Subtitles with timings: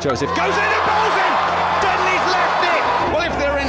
[0.00, 1.19] Joseph goes in and bowls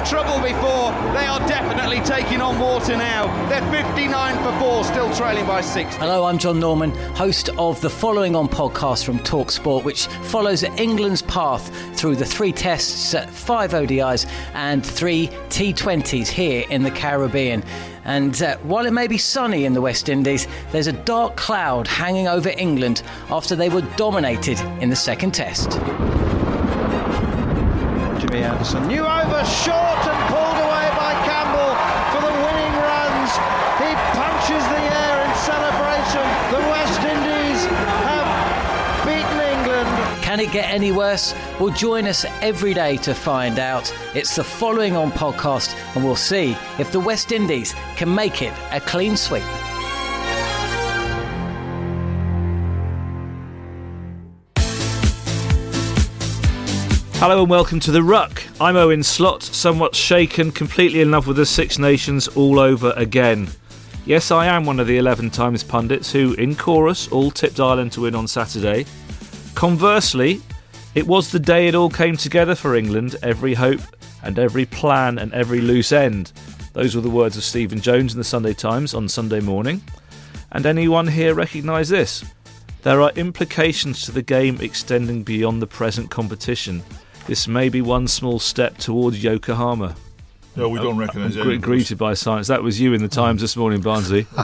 [0.06, 3.28] trouble before, they are definitely taking on water now.
[3.50, 5.96] They're 59 for 4, still trailing by 6.
[5.96, 11.22] Hello, I'm John Norman, host of the Following On podcast from Talksport, which follows England's
[11.22, 17.64] path through the three tests, five ODIs, and three T20s here in the Caribbean.
[18.04, 21.88] And uh, while it may be sunny in the West Indies, there's a dark cloud
[21.88, 25.80] hanging over England after they were dominated in the second test.
[28.32, 31.76] Jimmy Anderson, new over, short and pulled away by Campbell
[32.14, 33.32] for the winning runs.
[33.76, 36.24] He punches the air in celebration.
[36.50, 37.66] The West Indies
[38.08, 40.24] have beaten England.
[40.24, 41.36] Can it get any worse?
[41.60, 43.94] Well, join us every day to find out.
[44.16, 48.54] It's the Following On podcast, and we'll see if the West Indies can make it
[48.72, 49.44] a clean sweep.
[57.22, 58.44] Hello and welcome to The Ruck.
[58.60, 63.48] I'm Owen Slot, somewhat shaken, completely in love with the Six Nations all over again.
[64.08, 67.92] Yes, I am one of the 11 Times pundits who, in chorus, all tipped Ireland
[67.92, 68.88] to win on Saturday.
[69.54, 70.42] Conversely,
[70.96, 73.82] it was the day it all came together for England, every hope
[74.24, 76.32] and every plan and every loose end.
[76.74, 79.84] Those were the words of Stephen Jones in the Sunday Times on Sunday morning.
[80.54, 82.26] And anyone here recognise this?
[82.82, 86.82] There are implications to the game extending beyond the present competition.
[87.28, 89.96] This may be one small step towards Yokohama.
[90.56, 92.48] No, we don't recognise Gre- Greeted by science.
[92.48, 94.28] That was you in the Times this morning, Barnsley.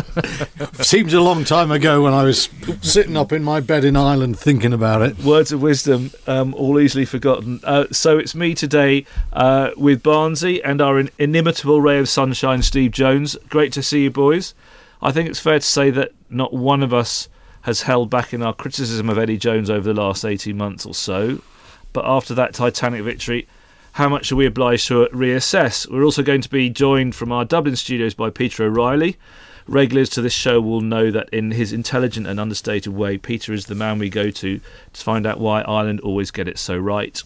[0.74, 2.48] Seems a long time ago when I was
[2.80, 5.18] sitting up in my bed in Ireland thinking about it.
[5.18, 7.60] Words of wisdom, um, all easily forgotten.
[7.62, 12.62] Uh, so it's me today uh, with Barnsley and our in- inimitable ray of sunshine,
[12.62, 13.36] Steve Jones.
[13.48, 14.54] Great to see you, boys.
[15.02, 17.28] I think it's fair to say that not one of us
[17.62, 20.94] has held back in our criticism of Eddie Jones over the last 18 months or
[20.94, 21.40] so.
[21.92, 23.46] But after that Titanic victory,
[23.92, 25.88] how much are we obliged to reassess?
[25.90, 29.16] We're also going to be joined from our Dublin studios by Peter O'Reilly.
[29.68, 33.66] Regulars to this show will know that in his intelligent and understated way, Peter is
[33.66, 34.60] the man we go to
[34.92, 37.22] to find out why Ireland always get it so right.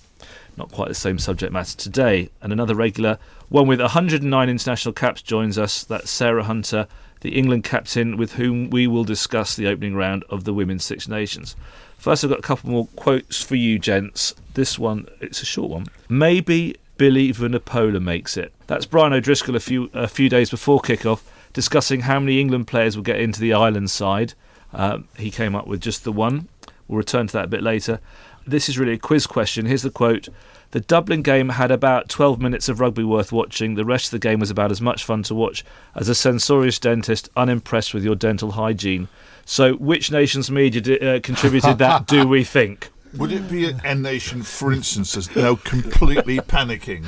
[0.56, 2.30] Not quite the same subject matter today.
[2.42, 3.18] And another regular,
[3.48, 5.84] one with 109 international caps, joins us.
[5.84, 6.88] That's Sarah Hunter,
[7.26, 11.08] the England captain, with whom we will discuss the opening round of the Women's Six
[11.08, 11.56] Nations.
[11.98, 14.32] First, I've got a couple more quotes for you, gents.
[14.54, 15.86] This one, it's a short one.
[16.08, 18.52] Maybe Billy Vunipola makes it.
[18.68, 21.22] That's Brian O'Driscoll a few a few days before kickoff,
[21.52, 24.34] discussing how many England players will get into the Ireland side.
[24.72, 26.46] Um, he came up with just the one.
[26.86, 27.98] We'll return to that a bit later.
[28.46, 29.66] This is really a quiz question.
[29.66, 30.28] Here's the quote.
[30.76, 33.76] The Dublin game had about 12 minutes of rugby worth watching.
[33.76, 35.64] The rest of the game was about as much fun to watch
[35.94, 39.08] as a censorious dentist unimpressed with your dental hygiene.
[39.46, 42.90] So, which nation's media di- uh, contributed that, do we think?
[43.16, 47.06] Would it be a nation, for instance, that's now completely panicking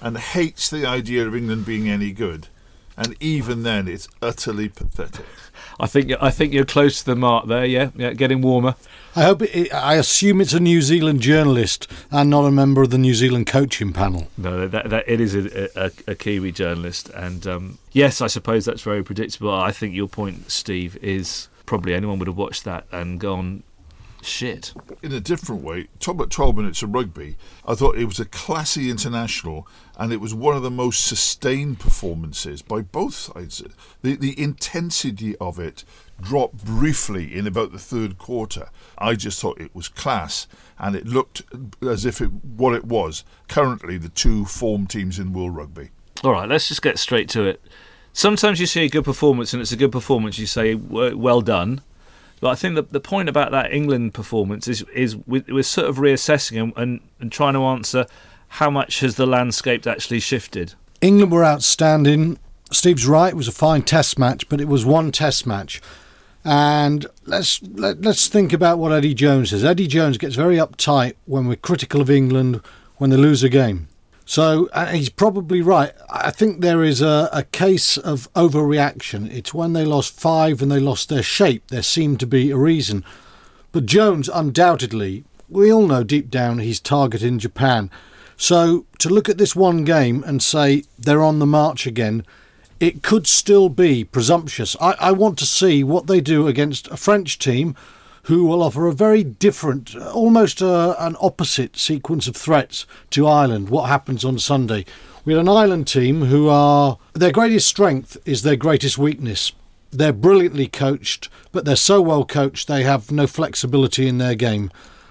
[0.00, 2.48] and hates the idea of England being any good?
[2.96, 5.26] And even then, it's utterly pathetic.
[5.80, 7.64] I think I think you're close to the mark there.
[7.64, 8.74] Yeah, yeah, getting warmer.
[9.16, 12.90] I hope it, I assume it's a New Zealand journalist and not a member of
[12.90, 14.28] the New Zealand coaching panel.
[14.36, 18.66] No, that, that it is a, a, a Kiwi journalist, and um, yes, I suppose
[18.66, 19.52] that's very predictable.
[19.52, 23.62] I think your point, Steve, is probably anyone would have watched that and gone,
[24.22, 24.72] shit.
[25.02, 27.36] In a different way, talk about 12 minutes of rugby,
[27.66, 29.66] I thought it was a classy international
[29.98, 33.62] and it was one of the most sustained performances by both sides.
[34.02, 35.84] The, the intensity of it
[36.20, 38.68] dropped briefly in about the third quarter.
[38.98, 40.46] I just thought it was class
[40.78, 41.42] and it looked
[41.82, 45.90] as if it what it was currently the two form teams in world rugby.
[46.22, 47.62] All right, let's just get straight to it.
[48.12, 51.82] Sometimes you see a good performance and it's a good performance, you say, well done.
[52.40, 55.88] But I think that the point about that England performance is is we- we're sort
[55.88, 58.06] of reassessing and, and, and trying to answer
[58.48, 60.74] how much has the landscape actually shifted.
[61.00, 62.38] England were outstanding.
[62.72, 65.80] Steve's right, it was a fine test match, but it was one test match.
[66.44, 69.64] And let's let, let's think about what Eddie Jones says.
[69.64, 72.60] Eddie Jones gets very uptight when we're critical of England
[72.96, 73.88] when they lose a game.
[74.30, 75.92] So uh, he's probably right.
[76.08, 79.28] I think there is a, a case of overreaction.
[79.28, 81.66] It's when they lost five and they lost their shape.
[81.66, 83.04] There seemed to be a reason.
[83.72, 87.90] But Jones, undoubtedly, we all know deep down he's targeting Japan.
[88.36, 92.24] So to look at this one game and say they're on the march again,
[92.78, 94.76] it could still be presumptuous.
[94.80, 97.74] I, I want to see what they do against a French team
[98.24, 103.70] who will offer a very different, almost uh, an opposite sequence of threats to Ireland.
[103.70, 104.84] What happens on Sunday?
[105.24, 109.52] We had an Ireland team who are their greatest strength is their greatest weakness.
[109.90, 114.70] They're brilliantly coached, but they're so well coached they have no flexibility in their game.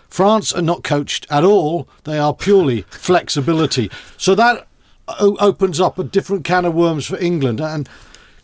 [0.09, 1.87] France are not coached at all.
[2.05, 3.91] They are purely flexibility.
[4.17, 4.67] So that
[5.07, 7.61] o- opens up a different can of worms for England.
[7.61, 7.87] And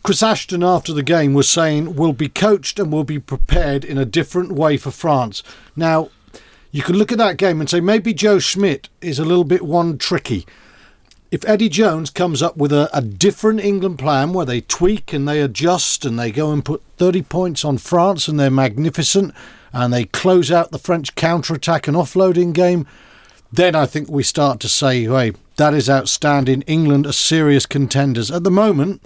[0.06, 3.98] Chris Ashton, after the game, was saying we'll be coached and we'll be prepared in
[3.98, 5.42] a different way for France.
[5.76, 6.12] Now,
[6.72, 9.64] you can look at that game and say maybe Joe Schmidt is a little bit
[9.64, 10.46] one tricky.
[11.32, 15.28] If Eddie Jones comes up with a, a different England plan where they tweak and
[15.28, 19.34] they adjust and they go and put 30 points on France and they're magnificent
[19.74, 22.86] and they close out the French counter attack and offloading game,
[23.52, 26.62] then I think we start to say, hey, that is outstanding.
[26.68, 28.30] England are serious contenders.
[28.30, 29.02] At the moment,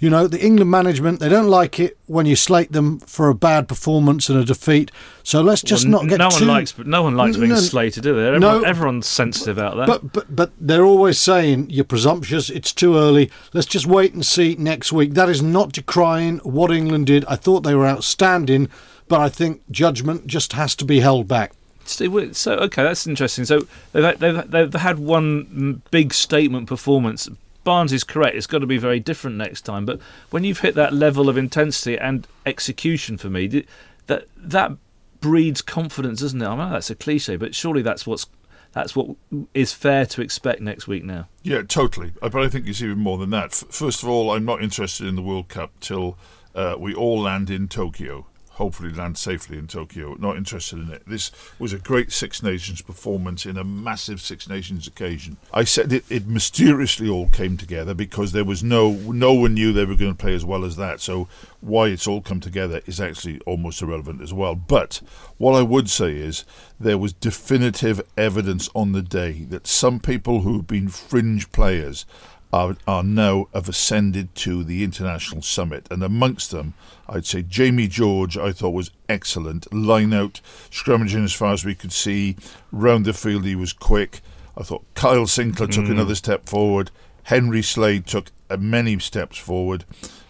[0.00, 3.34] you know, the England management, they don't like it when you slate them for a
[3.34, 4.90] bad performance and a defeat.
[5.24, 6.46] So let's just Well, not get no too...
[6.46, 8.26] one likes no one likes being No, slated, do they?
[8.28, 8.62] Everyone, no.
[8.62, 9.86] everyone's sensitive out there.
[9.86, 12.48] But, but but they're always saying you're presumptuous.
[12.48, 13.30] It's too early.
[13.52, 15.14] Let's just wait and see next week.
[15.14, 17.24] That is not decrying what England did.
[17.26, 18.68] I thought they were outstanding,
[19.08, 21.52] but I think judgment just has to be held back.
[21.84, 23.46] Steve, So okay, that's interesting.
[23.46, 27.28] So they've they've, they've had one big statement performance.
[27.64, 28.36] Barnes is correct.
[28.36, 29.84] It's got to be very different next time.
[29.84, 30.00] But
[30.30, 33.64] when you've hit that level of intensity and execution, for me,
[34.06, 34.72] that that
[35.20, 36.46] breeds confidence, doesn't it?
[36.46, 38.26] I know that's a cliche, but surely that's what's
[38.72, 39.16] that's what
[39.54, 41.28] is fair to expect next week now.
[41.42, 42.12] Yeah, totally.
[42.20, 43.52] Uh, But I think it's even more than that.
[43.54, 46.18] First of all, I'm not interested in the World Cup till
[46.54, 48.26] uh, we all land in Tokyo.
[48.58, 50.16] Hopefully, land safely in Tokyo.
[50.18, 51.04] Not interested in it.
[51.06, 55.36] This was a great Six Nations performance in a massive Six Nations occasion.
[55.54, 59.72] I said it, it mysteriously all came together because there was no no one knew
[59.72, 61.00] they were going to play as well as that.
[61.00, 61.28] So
[61.60, 64.56] why it's all come together is actually almost irrelevant as well.
[64.56, 65.02] But
[65.36, 66.44] what I would say is
[66.80, 72.06] there was definitive evidence on the day that some people who've been fringe players
[72.52, 76.74] are, are now have ascended to the international summit, and amongst them,
[77.08, 78.36] I'd say Jamie George.
[78.38, 79.72] I thought was excellent.
[79.72, 80.40] Line out,
[80.70, 82.36] scrummaging as far as we could see.
[82.72, 84.20] Round the field, he was quick.
[84.56, 86.90] I thought Kyle Sinckler took another step forward.
[87.24, 89.84] Henry Slade took uh, many steps forward.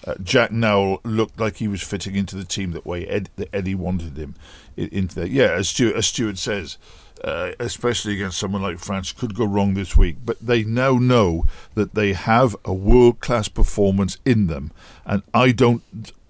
[0.04, 3.48] Uh, Jack Nowell looked like he was fitting into the team that way Ed, that
[3.54, 4.34] Eddie wanted him
[4.76, 5.26] into there.
[5.26, 6.76] Yeah, as Stuart, as Stuart says,
[7.24, 10.16] uh, especially against someone like France, could go wrong this week.
[10.24, 11.44] But they now know
[11.74, 14.72] that they have a world class performance in them,
[15.04, 15.82] and I don't.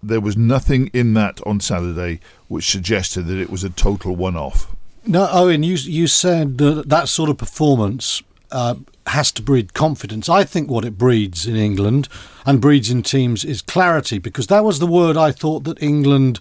[0.03, 4.37] There was nothing in that on Saturday which suggested that it was a total one
[4.37, 4.69] off.
[5.07, 8.77] No, Owen, you you said that that sort of performance uh,
[9.07, 10.29] has to breed confidence.
[10.29, 12.09] I think what it breeds in England
[12.47, 16.41] and breeds in teams is clarity, because that was the word I thought that England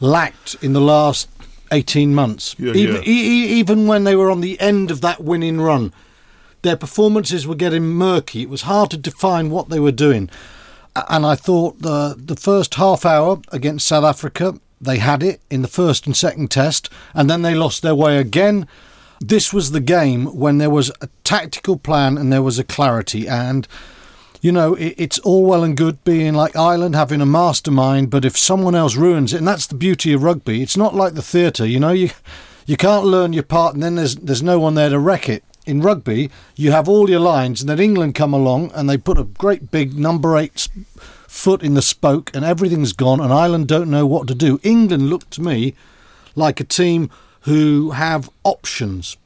[0.00, 1.28] lacked in the last
[1.72, 2.54] eighteen months.
[2.58, 3.08] Yeah, even yeah.
[3.08, 5.92] e- even when they were on the end of that winning run,
[6.62, 8.42] their performances were getting murky.
[8.42, 10.30] It was hard to define what they were doing.
[11.08, 15.62] And I thought the the first half hour against South Africa, they had it in
[15.62, 18.66] the first and second test, and then they lost their way again.
[19.20, 23.26] This was the game when there was a tactical plan and there was a clarity.
[23.26, 23.66] And
[24.40, 28.24] you know, it, it's all well and good being like Ireland having a mastermind, but
[28.24, 31.22] if someone else ruins it, and that's the beauty of rugby, it's not like the
[31.22, 31.66] theatre.
[31.66, 32.10] You know, you
[32.66, 35.44] you can't learn your part, and then there's there's no one there to wreck it.
[35.66, 39.18] In rugby, you have all your lines, and then England come along and they put
[39.18, 40.68] a great big number eight
[41.26, 44.60] foot in the spoke, and everything's gone, and Ireland don't know what to do.
[44.62, 45.74] England looked to me
[46.36, 47.10] like a team
[47.42, 49.16] who have options.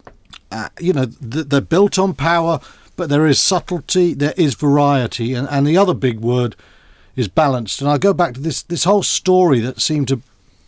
[0.51, 2.61] Uh, you know, th- they're built on power,
[3.01, 6.55] but there is subtlety, there is variety, and, and the other big word
[7.17, 7.81] is balanced.
[7.81, 10.21] And I go back to this this whole story that seemed to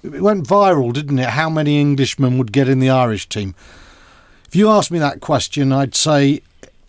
[0.02, 1.28] it went viral, didn't it?
[1.28, 3.54] How many Englishmen would get in the Irish team?
[4.46, 6.40] If you asked me that question, I'd say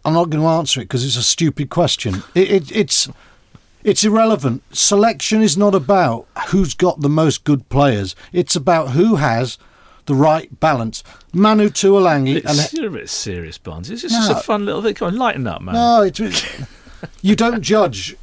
[0.06, 2.24] I'm not going to answer it because it's a stupid question.
[2.34, 3.10] It, it, it's
[3.84, 4.64] it's irrelevant.
[4.74, 8.16] Selection is not about who's got the most good players.
[8.32, 9.58] It's about who has
[10.06, 11.04] the right balance.
[11.34, 13.90] Manu Tuilagi and you're a bit serious, Barnes.
[13.90, 14.38] It's just No.
[14.38, 14.94] a fun little thing.
[14.96, 15.76] Come on, lighten up, man.
[15.76, 16.20] no, it's,
[17.22, 18.16] you don't judge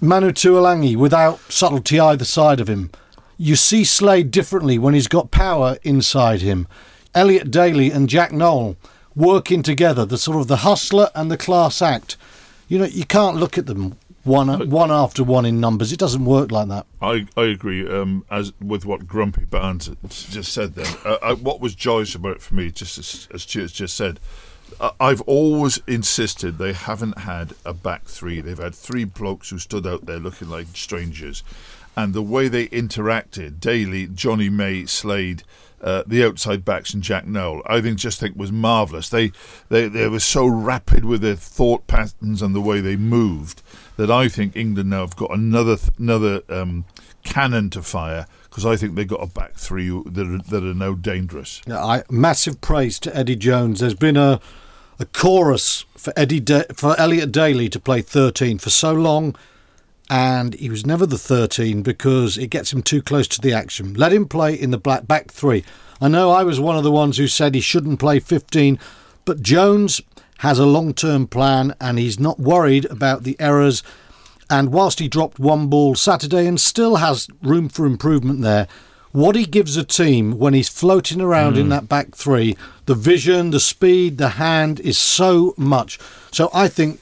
[0.00, 2.90] Manu Tuilagi without subtlety either side of him.
[3.36, 6.66] you see Slade differently when he's got power inside him.
[7.14, 8.76] Elliot Daly and Jack Nowell
[9.14, 12.16] working together, the sort of the hustler and the class act.
[12.68, 13.96] You know, you can't look at them
[14.28, 15.92] one one after one in numbers.
[15.92, 16.86] It doesn't work like that.
[17.00, 17.88] I, I agree.
[17.88, 22.36] Um, as with what Grumpy Barnes just said, then uh, I, what was joyous about
[22.36, 24.20] it for me, just as, as Stuart's just said,
[24.80, 28.40] uh, I've always insisted they haven't had a back three.
[28.40, 31.42] They've had three blokes who stood out there looking like strangers,
[31.96, 35.42] and the way they interacted, Daly, Johnny May, Slade.
[35.80, 39.08] Uh, the outside backs and Jack Nowell, I think just think was marvellous.
[39.08, 39.30] They,
[39.68, 43.62] they they were so rapid with their thought patterns and the way they moved
[43.98, 46.86] that I think England now have got another another um,
[47.24, 50.74] cannon to fire because I think they've got a back three that are, that are
[50.74, 51.60] now dangerous.
[51.66, 53.80] Yeah, I, massive praise to Eddie Jones.
[53.80, 54.40] There's been a
[55.00, 56.42] a chorus for Eddie
[56.74, 59.36] for Elliot Daly to play 13 for so long,
[60.08, 63.94] and he was never the 13 because it gets him too close to the action.
[63.94, 65.64] Let him play in the black back three.
[66.00, 68.78] I know I was one of the ones who said he shouldn't play 15,
[69.24, 70.00] but Jones
[70.38, 73.82] has a long term plan and he's not worried about the errors.
[74.50, 78.66] And whilst he dropped one ball Saturday and still has room for improvement there,
[79.12, 81.60] what he gives a team when he's floating around mm.
[81.60, 85.98] in that back three, the vision, the speed, the hand is so much.
[86.32, 87.00] So I think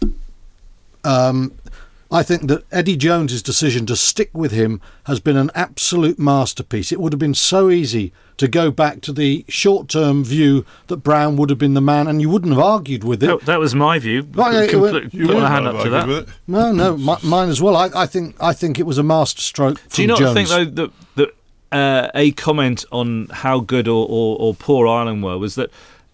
[1.04, 1.52] um,
[2.10, 6.92] I think that Eddie Jones's decision to stick with him has been an absolute masterpiece.
[6.92, 10.98] It would have been so easy to go back to the short term view that
[10.98, 13.30] Brown would have been the man, and you wouldn't have argued with it.
[13.30, 14.22] Oh, that was my view.
[14.32, 16.28] Right, Compl- you put my hand up to that.
[16.46, 17.76] No, no, my, mine as well.
[17.76, 19.80] I, I, think I think it was a masterstroke.
[19.90, 20.34] Do you not Jones.
[20.34, 21.34] think though that that
[21.72, 25.70] uh, a comment on how good or, or, or poor Ireland were was that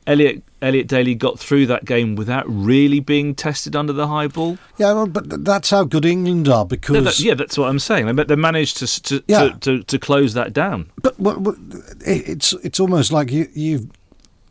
[0.06, 4.58] Elliot Elliot Daly got through that game without really being tested under the high ball.
[4.78, 7.78] Yeah, well, but that's how good England are because no, that, yeah, that's what I'm
[7.78, 8.14] saying.
[8.14, 9.48] They, they managed to to, yeah.
[9.50, 10.90] to, to, to close that down.
[11.00, 11.56] But, but, but,
[12.00, 13.90] it's it's almost like you you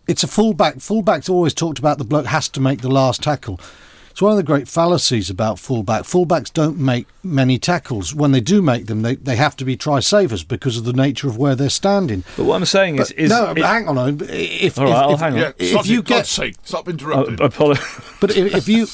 [0.08, 0.76] it's a fullback.
[0.76, 3.60] Fullbacks always talked about the bloke has to make the last tackle.
[4.12, 6.04] It's one of the great fallacies about fullback.
[6.04, 8.14] Fullbacks don't make many tackles.
[8.14, 10.94] When they do make them, they, they have to be try savers because of the
[10.94, 12.26] nature of where they're standing.
[12.36, 13.52] But what I'm saying but is, is no.
[13.52, 14.20] It, hang on.
[14.22, 15.40] If, all right, if, I'll if, hang on.
[15.40, 17.42] Yeah, if you get sake, stop oh, interrupting.
[17.42, 18.02] I, apologize.
[18.20, 18.86] But if, if you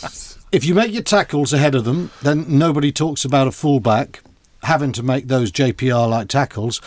[0.51, 4.21] if you make your tackles ahead of them, then nobody talks about a fullback
[4.63, 6.81] having to make those JPR like tackles.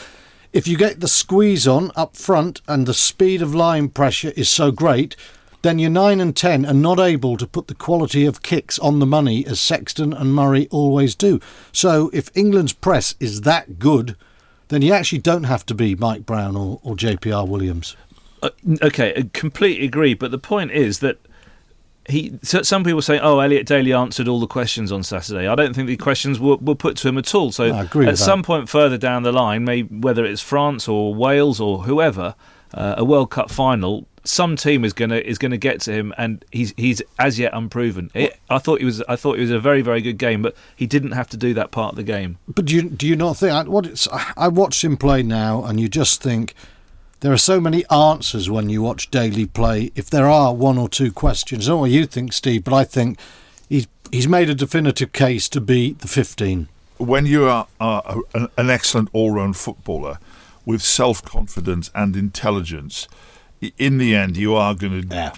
[0.52, 4.48] If you get the squeeze on up front and the speed of line pressure is
[4.48, 5.14] so great,
[5.62, 8.98] then your 9 and 10 are not able to put the quality of kicks on
[8.98, 11.40] the money as Sexton and Murray always do.
[11.72, 14.16] So if England's press is that good,
[14.68, 17.96] then you actually don't have to be Mike Brown or, or JPR Williams.
[18.42, 18.50] Uh,
[18.82, 20.14] okay, I completely agree.
[20.14, 21.18] But the point is that
[22.08, 22.38] he.
[22.42, 25.88] Some people say, "Oh, Elliot Daly answered all the questions on Saturday." I don't think
[25.88, 27.52] the questions were, were put to him at all.
[27.52, 27.70] So
[28.08, 32.34] at some point further down the line, maybe whether it's France or Wales or whoever,
[32.72, 36.44] uh, a World Cup final, some team is gonna is gonna get to him, and
[36.50, 38.10] he's he's as yet unproven.
[38.14, 40.54] It, I thought he was I thought it was a very very good game, but
[40.76, 42.38] he didn't have to do that part of the game.
[42.46, 44.06] But do you do you not think what it's?
[44.36, 46.54] I watch him play now, and you just think
[47.20, 49.90] there are so many answers when you watch Daly play.
[49.94, 52.74] If there are one or two questions, I don't know what you think, Steve, but
[52.74, 53.18] I think
[53.68, 56.68] he's he's made a definitive case to be the fifteen.
[56.98, 60.18] When you are, are an excellent all round footballer
[60.66, 63.08] with self confidence and intelligence
[63.76, 65.34] in the end, you are going to yeah.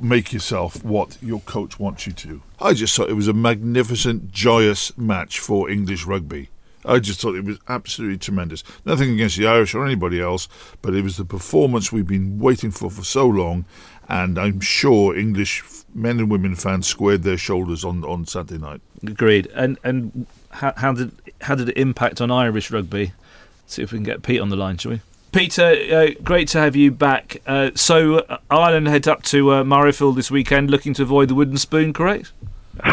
[0.00, 2.42] make yourself what your coach wants you to.
[2.60, 6.50] I just thought it was a magnificent, joyous match for English rugby.
[6.84, 8.64] I just thought it was absolutely tremendous.
[8.84, 10.48] Nothing against the Irish or anybody else,
[10.82, 13.64] but it was the performance we've been waiting for for so long,
[14.08, 15.62] and I'm sure English
[15.94, 18.80] men and women fans squared their shoulders on on Saturday night.
[19.06, 19.46] Agreed.
[19.54, 21.12] And and how, how did
[21.42, 23.12] how did it impact on Irish rugby?
[23.66, 25.00] See if we can get Pete on the line, shall we?
[25.32, 27.40] Peter, uh, great to have you back.
[27.46, 31.34] Uh, so, uh, Ireland head up to uh, Murrayfield this weekend, looking to avoid the
[31.34, 32.32] wooden spoon, correct?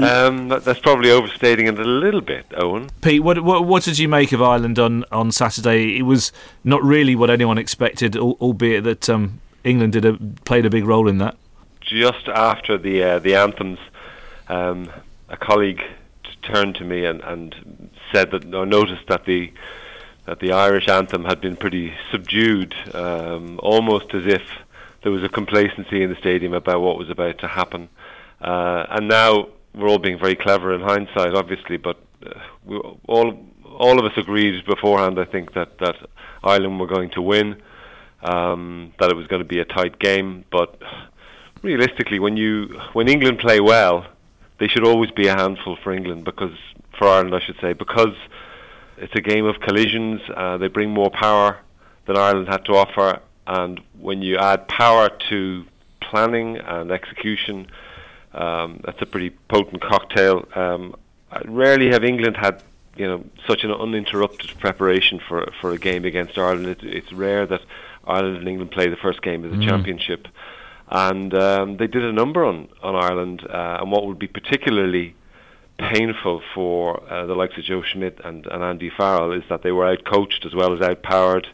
[0.00, 2.90] um, that's probably overstating it a little bit, Owen.
[3.00, 5.96] Pete, what, what, what did you make of Ireland on, on Saturday?
[5.96, 6.32] It was
[6.62, 11.08] not really what anyone expected, albeit that um, England did a, played a big role
[11.08, 11.36] in that.
[11.80, 13.78] Just after the uh, the anthems,
[14.48, 14.90] um,
[15.28, 15.82] a colleague
[16.42, 19.52] turned to me and, and said that or noticed that the
[20.26, 24.42] that the Irish anthem had been pretty subdued, um, almost as if
[25.02, 27.88] there was a complacency in the stadium about what was about to happen.
[28.40, 32.76] Uh, and now we're all being very clever in hindsight, obviously, but uh, we,
[33.08, 33.46] all
[33.78, 35.18] all of us agreed beforehand.
[35.18, 35.96] I think that that
[36.44, 37.62] Ireland were going to win,
[38.22, 40.80] um, that it was going to be a tight game, but
[41.62, 44.06] realistically, when you when England play well,
[44.58, 46.56] they should always be a handful for England because
[47.00, 48.14] for Ireland, I should say, because
[48.98, 50.20] it's a game of collisions.
[50.36, 51.58] Uh, they bring more power
[52.06, 55.64] than Ireland had to offer, and when you add power to
[56.02, 57.68] planning and execution,
[58.34, 60.46] um, that's a pretty potent cocktail.
[60.54, 60.94] Um,
[61.46, 62.62] rarely have England had
[62.96, 66.66] you know such an uninterrupted preparation for for a game against Ireland.
[66.66, 67.62] It, it's rare that
[68.06, 69.66] Ireland and England play the first game of the mm.
[69.66, 70.28] championship,
[70.90, 73.46] and um, they did a number on on Ireland.
[73.48, 75.14] Uh, and what would be particularly
[75.80, 79.72] painful for uh, the likes of Joe Schmidt and, and Andy Farrell is that they
[79.72, 81.46] were outcoached as well as outpowered.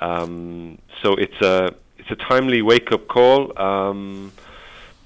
[0.00, 3.58] Um, so it's a it's a timely wake up call.
[3.58, 4.32] Um,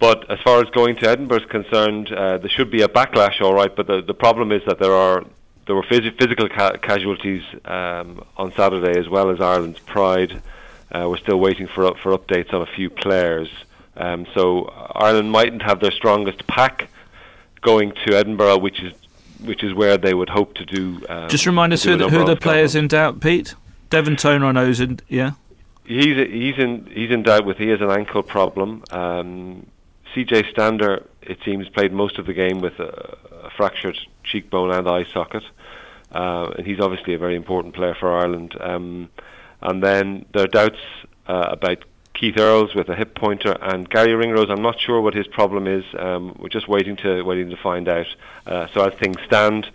[0.01, 3.41] but as far as going to Edinburgh is concerned, uh, there should be a backlash,
[3.41, 3.75] all right.
[3.75, 5.25] But the the problem is that there are
[5.67, 10.43] there were phys- physical ca- casualties um, on Saturday as well as Ireland's pride.
[10.91, 13.49] Uh, we're still waiting for for updates on a few players.
[13.97, 16.89] Um, so Ireland mightn't have their strongest pack
[17.61, 18.93] going to Edinburgh, which is
[19.41, 21.01] which is where they would hope to do.
[21.09, 23.55] Um, Just remind us who the, who the players in doubt, Pete.
[23.91, 25.33] Devin Toner, I know, is in yeah.
[25.85, 28.85] He's he's in he's in doubt with he has an ankle problem.
[28.91, 29.67] Um,
[30.15, 34.89] CJ Stander, it seems, played most of the game with a, a fractured cheekbone and
[34.89, 35.45] eye socket,
[36.13, 38.55] uh, and he's obviously a very important player for Ireland.
[38.61, 39.11] Um,
[39.61, 40.79] and then there are doubts
[41.27, 41.85] uh, about
[42.19, 44.51] Keith Earls with a hip pointer, and Garry Ringrose.
[44.51, 45.85] I'm not sure what his problem is.
[45.97, 48.07] Um, we're just waiting to waiting to find out.
[48.45, 49.71] Uh, so as things stand,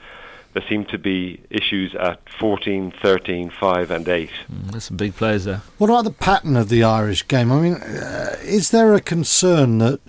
[0.53, 4.29] there seem to be issues at 14, 13, 5, and 8.
[4.51, 5.61] Mm, there's some big players there.
[5.77, 7.49] What about the pattern of the Irish game?
[7.49, 10.01] I mean, uh, is there a concern that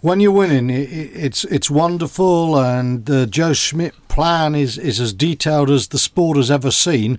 [0.00, 5.12] when you're winning, it, it's it's wonderful, and the Joe Schmidt plan is, is as
[5.12, 7.18] detailed as the sport has ever seen?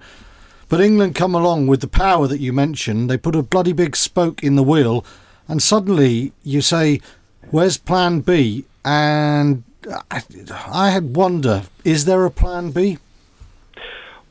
[0.71, 3.09] But England come along with the power that you mentioned.
[3.09, 5.03] They put a bloody big spoke in the wheel,
[5.49, 7.01] and suddenly you say,
[7.49, 9.65] "Where's Plan B?" And
[10.09, 12.99] I, had wonder: is there a Plan B?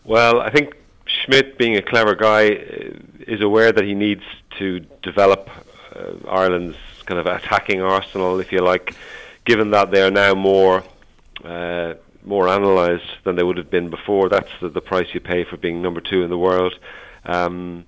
[0.05, 4.25] Well, I think Schmidt, being a clever guy, uh, is aware that he needs
[4.57, 5.51] to develop
[5.95, 8.95] uh, Ireland's kind of attacking arsenal, if you like,
[9.45, 10.85] given that they are now more
[11.45, 14.29] uh, more analysed than they would have been before.
[14.29, 16.75] That's the, the price you pay for being number two in the world.
[17.25, 17.87] Um,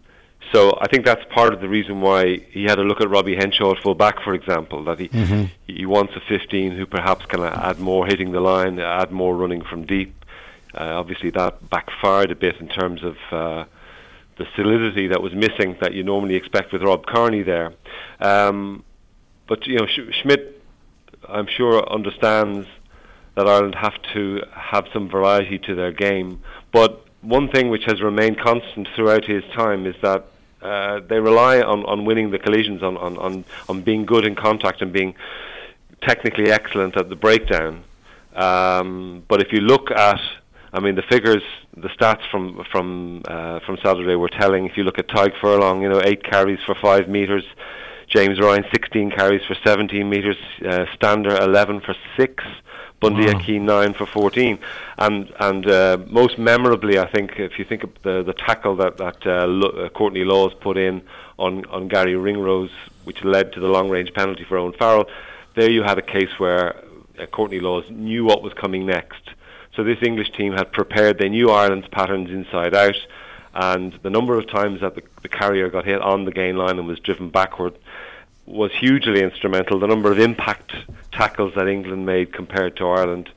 [0.50, 3.36] so I think that's part of the reason why he had a look at Robbie
[3.36, 5.44] Henshaw at full back, for example, that he mm-hmm.
[5.66, 9.62] he wants a 15 who perhaps can add more hitting the line, add more running
[9.62, 10.24] from deep.
[10.74, 13.64] Uh, obviously, that backfired a bit in terms of uh,
[14.36, 17.72] the solidity that was missing that you normally expect with Rob Kearney there.
[18.20, 18.84] Um,
[19.48, 20.60] but you know, Sch- Schmidt,
[21.28, 22.66] I'm sure understands
[23.34, 26.40] that Ireland have to have some variety to their game.
[26.72, 30.26] But one thing which has remained constant throughout his time is that
[30.60, 34.34] uh, they rely on, on winning the collisions, on, on, on, on being good in
[34.34, 35.14] contact and being
[36.02, 37.84] technically excellent at the breakdown.
[38.34, 40.20] Um, but if you look at,
[40.72, 41.42] I mean, the figures,
[41.76, 44.66] the stats from from uh, from Saturday were telling.
[44.66, 47.44] If you look at Tadhg Furlong, you know, eight carries for five meters.
[48.08, 50.36] James Ryan, 16 carries for 17 meters.
[50.62, 52.44] Uh, Stander, 11 for six.
[53.02, 53.40] Bundee wow.
[53.40, 54.58] Aki nine for 14,
[54.98, 58.96] and and uh, most memorably, I think if you think of the the tackle that
[58.98, 61.02] that uh, Lo- uh, Courtney Lawes put in
[61.36, 62.70] on on Garry Ringrose,
[63.02, 65.08] which led to the long range penalty for Owen Farrell,
[65.56, 66.76] there you had a case where
[67.18, 69.30] uh, Courtney Lawes knew what was coming next.
[69.74, 71.18] So this English team had prepared.
[71.18, 72.96] They knew Ireland's patterns inside out,
[73.52, 76.78] and the number of times that the, the carrier got hit on the gain line
[76.78, 77.76] and was driven backward
[78.46, 79.78] was hugely instrumental.
[79.78, 80.72] The number of impact
[81.12, 83.30] tackles that England made compared to Ireland,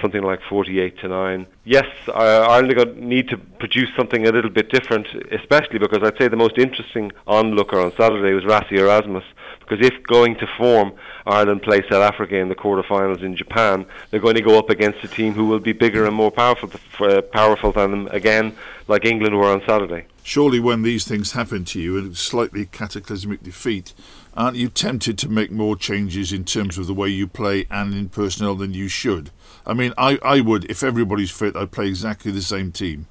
[0.00, 1.46] something like 48 to 9.
[1.64, 2.12] Yes, uh,
[2.48, 6.58] Ireland need to produce something a little bit different, especially because I'd say the most
[6.58, 9.24] interesting onlooker on Saturday was Rassie Erasmus.
[9.60, 10.92] Because if going to form,
[11.26, 15.02] Ireland play South Africa in the quarterfinals in Japan, they're going to go up against
[15.02, 18.54] a team who will be bigger and more powerful, uh, powerful than them again,
[18.86, 20.06] like England were on Saturday.
[20.22, 23.92] Surely, when these things happen to you, a slightly cataclysmic defeat,
[24.36, 27.94] aren't you tempted to make more changes in terms of the way you play and
[27.94, 29.30] in personnel than you should?
[29.66, 33.06] I mean, I, I would, if everybody's fit, I'd play exactly the same team.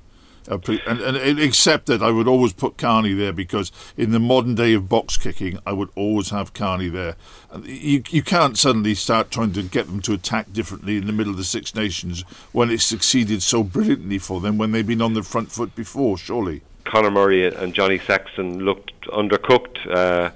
[0.62, 4.54] Play, and, and except that I would always put Kearney there because in the modern
[4.54, 7.16] day of box kicking, I would always have Kearney there.
[7.64, 11.32] You you can't suddenly start trying to get them to attack differently in the middle
[11.32, 15.16] of the Six Nations when it succeeded so brilliantly for them when they've been on
[15.16, 16.16] the front foot before.
[16.16, 19.92] Surely, Conor Murray and Johnny Sexton looked undercooked.
[19.92, 20.30] Uh,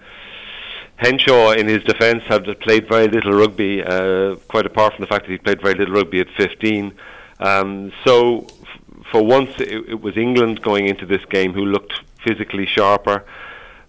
[1.00, 5.26] Henshaw, in his defence, had played very little rugby, uh, quite apart from the fact
[5.26, 6.94] that he played very little rugby at 15.
[7.40, 11.94] Um, so, f- for once, it, it, was England going into this game who looked
[12.28, 13.24] physically sharper.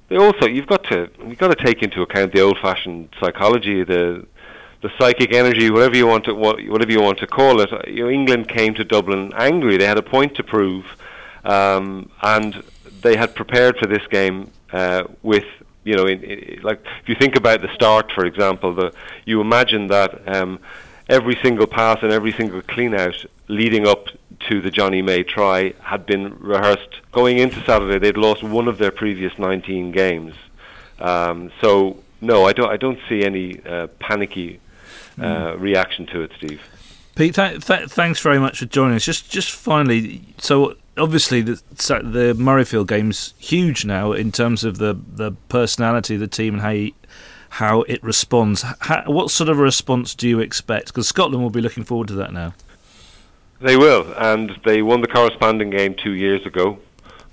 [0.09, 4.27] They also, you've got to, you've got to take into account the old-fashioned psychology, the
[4.83, 7.71] the psychic energy, whatever you want to whatever you want to call it.
[7.87, 9.77] You know, England came to Dublin angry.
[9.77, 10.87] They had a point to prove,
[11.45, 12.63] um, and
[13.03, 15.45] they had prepared for this game uh, with
[15.91, 18.93] you know, in, in, like if you think about the start, for example, the
[19.25, 20.61] you imagine that um,
[21.09, 24.07] every single pass and every single clean out leading up
[24.49, 27.01] to the Johnny May try had been rehearsed.
[27.11, 30.37] Going into Saturday, they'd lost one of their previous 19 games.
[31.01, 32.71] Um, so no, I don't.
[32.71, 34.61] I don't see any uh, panicky
[35.19, 35.61] uh, mm.
[35.61, 36.63] reaction to it, Steve.
[37.17, 39.05] Pete, th- th- thanks very much for joining us.
[39.05, 44.95] Just, just finally, so obviously the the Murrayfield game's huge now in terms of the
[44.95, 46.93] the personality of the team and how you,
[47.51, 48.65] how it responds.
[48.81, 50.87] How, what sort of a response do you expect?
[50.87, 52.55] Because Scotland will be looking forward to that now.
[53.61, 56.79] They will, and they won the corresponding game two years ago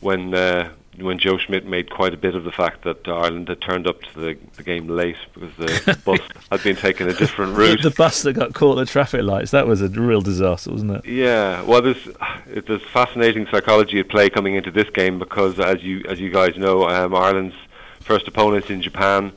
[0.01, 3.61] when uh, when Joe Schmidt made quite a bit of the fact that Ireland had
[3.61, 6.19] turned up to the, the game late because the bus
[6.51, 7.81] had been taking a different route.
[7.83, 10.91] the bus that got caught at the traffic lights, that was a real disaster, wasn't
[10.91, 11.05] it?
[11.05, 12.07] Yeah, well, there's,
[12.47, 16.57] there's fascinating psychology at play coming into this game because, as you, as you guys
[16.57, 17.55] know, um, Ireland's
[17.99, 19.31] first opponents in Japan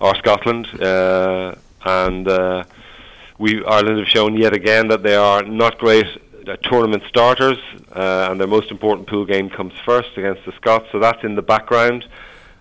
[0.00, 2.64] are Scotland, uh, and uh,
[3.38, 6.06] we Ireland have shown yet again that they are not great
[6.48, 7.58] uh, tournament starters,
[7.92, 10.86] uh, and their most important pool game comes first against the Scots.
[10.92, 12.06] So that's in the background.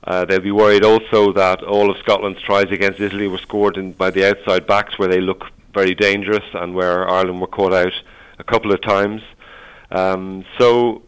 [0.03, 3.93] Uh, they'll be worried also that all of Scotland's tries against Italy were scored in,
[3.93, 7.93] by the outside backs, where they look very dangerous, and where Ireland were caught out
[8.39, 9.21] a couple of times.
[9.91, 11.03] Um, so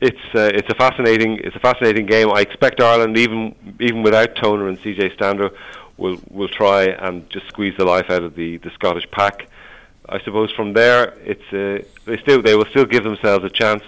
[0.00, 2.30] it's uh, it's a fascinating it's a fascinating game.
[2.30, 5.50] I expect Ireland, even even without Toner and CJ Stander,
[5.96, 9.48] will will try and just squeeze the life out of the the Scottish pack.
[10.08, 13.82] I suppose from there, it's uh, they still they will still give themselves a chance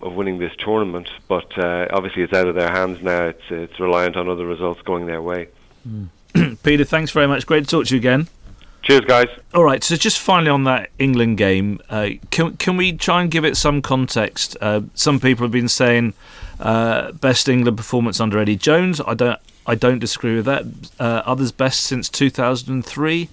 [0.00, 3.26] of winning this tournament, but uh, obviously it's out of their hands now.
[3.26, 5.48] It's it's reliant on other results going their way.
[5.88, 6.08] Mm.
[6.62, 7.46] Peter, thanks very much.
[7.46, 8.28] Great to talk to you again.
[8.82, 9.28] Cheers, guys.
[9.54, 9.82] All right.
[9.82, 13.56] So just finally on that England game, uh, can can we try and give it
[13.56, 14.56] some context?
[14.60, 16.12] Uh, some people have been saying
[16.60, 19.00] uh, best England performance under Eddie Jones.
[19.06, 20.64] I don't I don't disagree with that.
[21.00, 23.30] Uh, others best since 2003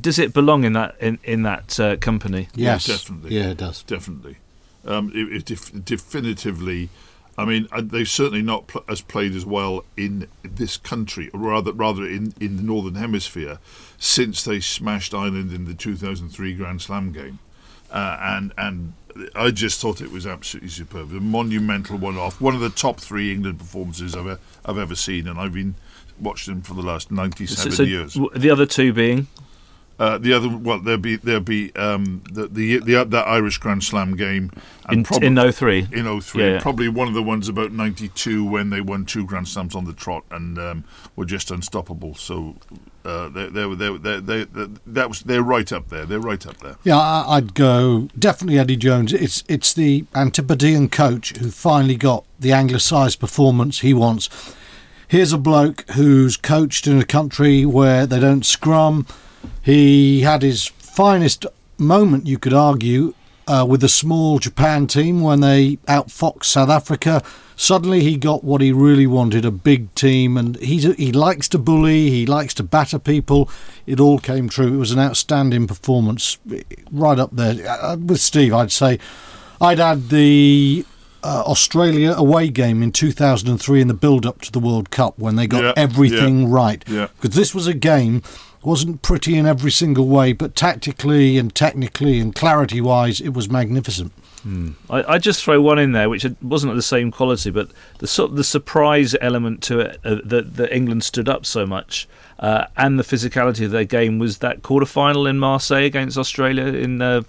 [0.00, 2.48] does it belong in that in in that uh, company?
[2.54, 3.36] Yes, yeah, definitely.
[3.36, 3.82] Yeah, it does.
[3.82, 4.36] Definitely.
[4.84, 6.88] Um, it, it def- definitively.
[7.36, 11.40] I mean, uh, they've certainly not pl- as played as well in this country, or
[11.40, 13.58] rather, rather in, in the northern hemisphere,
[13.96, 17.38] since they smashed Ireland in the 2003 Grand Slam game,
[17.92, 18.92] uh, and and
[19.36, 23.32] I just thought it was absolutely superb, a monumental one-off, one of the top three
[23.32, 25.76] England performances I've I've ever seen, and I've been
[26.20, 28.18] watching them for the last 97 so, so years.
[28.34, 29.28] The other two being
[29.98, 33.82] uh, the other, well, there'll be there'll be um, the the the that Irish Grand
[33.82, 34.52] Slam game
[34.90, 35.88] in prob- in 03.
[35.92, 36.60] In 03, yeah, yeah.
[36.60, 39.92] probably one of the ones about '92 when they won two Grand Slams on the
[39.92, 40.84] trot and um,
[41.16, 42.14] were just unstoppable.
[42.14, 42.54] So
[43.04, 46.06] uh, they, they, they, they, they, that was they're right up there.
[46.06, 46.76] They're right up there.
[46.84, 49.12] Yeah, I'd go definitely Eddie Jones.
[49.12, 54.30] It's it's the Antipodean coach who finally got the anglicised performance he wants.
[55.08, 59.06] Here's a bloke who's coached in a country where they don't scrum
[59.62, 61.46] he had his finest
[61.78, 63.14] moment, you could argue,
[63.46, 67.22] uh, with the small Japan team when they outfoxed South Africa.
[67.56, 71.58] Suddenly, he got what he really wanted a big team, and he's, he likes to
[71.58, 73.50] bully, he likes to batter people.
[73.86, 74.74] It all came true.
[74.74, 76.38] It was an outstanding performance,
[76.92, 77.68] right up there.
[77.68, 78.98] Uh, with Steve, I'd say
[79.60, 80.84] I'd add the
[81.22, 85.36] uh, Australia away game in 2003 in the build up to the World Cup when
[85.36, 86.84] they got yeah, everything yeah, right.
[86.84, 87.28] Because yeah.
[87.28, 88.22] this was a game
[88.62, 93.48] wasn't pretty in every single way, but tactically and technically and clarity wise, it was
[93.48, 94.12] magnificent.
[94.42, 94.70] Hmm.
[94.88, 98.06] I, I just throw one in there, which wasn't of the same quality, but the
[98.06, 102.66] sort the surprise element to it uh, that that England stood up so much, uh,
[102.76, 107.02] and the physicality of their game was that quarter final in Marseille against Australia in
[107.02, 107.22] uh,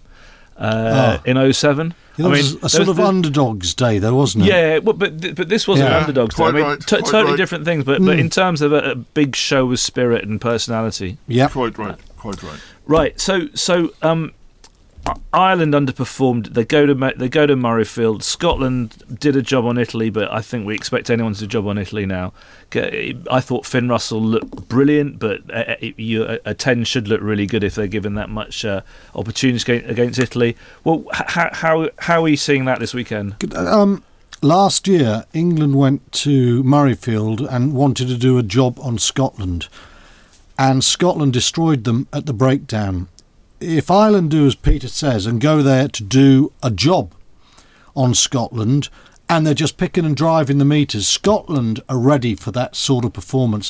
[0.57, 1.29] uh, oh.
[1.29, 1.95] in 07.
[2.19, 4.49] It I mean, a sort of underdogs day, though, wasn't it?
[4.49, 6.43] Yeah, but but, but this wasn't yeah, underdogs day.
[6.43, 7.37] I mean, right, t- totally right.
[7.37, 8.07] different things, but mm.
[8.07, 8.19] but hmm.
[8.19, 11.17] in terms of a, a, big show with spirit and personality.
[11.29, 12.59] Yeah, quite right, quite right.
[12.85, 13.19] Right.
[13.21, 14.33] So so um,
[15.33, 16.53] Ireland underperformed.
[16.53, 18.23] They go to they go to Murrayfield.
[18.23, 21.47] Scotland did a job on Italy, but I think we expect anyone to do a
[21.47, 22.33] job on Italy now.
[22.73, 27.75] I thought Finn Russell looked brilliant, but a, a ten should look really good if
[27.75, 28.81] they're given that much uh,
[29.15, 30.57] opportunity against Italy.
[30.83, 33.53] Well, how how how are you seeing that this weekend?
[33.55, 34.03] Um,
[34.41, 39.67] last year, England went to Murrayfield and wanted to do a job on Scotland,
[40.57, 43.07] and Scotland destroyed them at the breakdown
[43.59, 47.13] if Ireland do as Peter says and go there to do a job
[47.95, 48.89] on Scotland
[49.27, 53.13] and they're just picking and driving the meters, Scotland are ready for that sort of
[53.13, 53.69] performance,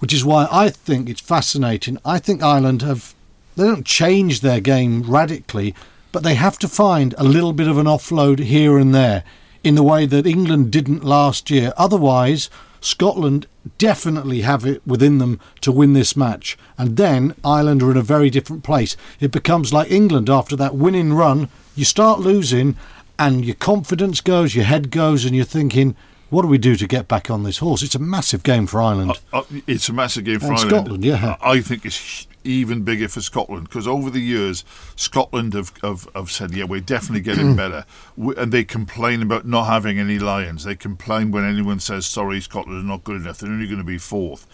[0.00, 1.98] which is why I think it's fascinating.
[2.04, 3.14] I think Ireland have
[3.56, 5.74] they don't change their game radically,
[6.12, 9.24] but they have to find a little bit of an offload here and there
[9.64, 11.72] in the way that England didn't last year.
[11.76, 12.50] Otherwise,
[12.86, 13.46] Scotland
[13.78, 16.56] definitely have it within them to win this match.
[16.78, 18.96] And then Ireland are in a very different place.
[19.18, 21.48] It becomes like England after that winning run.
[21.74, 22.76] You start losing,
[23.18, 25.96] and your confidence goes, your head goes, and you're thinking,
[26.30, 27.82] what do we do to get back on this horse?
[27.82, 29.12] It's a massive game for Ireland.
[29.32, 30.70] Uh, uh, it's a massive game for And Ireland.
[30.70, 31.36] Scotland, yeah.
[31.40, 36.30] I think it's even bigger for Scotland because over the years, Scotland have, have, have
[36.30, 37.56] said, yeah, we're definitely getting mm.
[37.56, 37.84] better.
[38.16, 40.64] We- And they complain about not having any Lions.
[40.64, 43.38] They complain when anyone says, sorry, Scotland are not good enough.
[43.38, 44.46] They're only going to be fourth.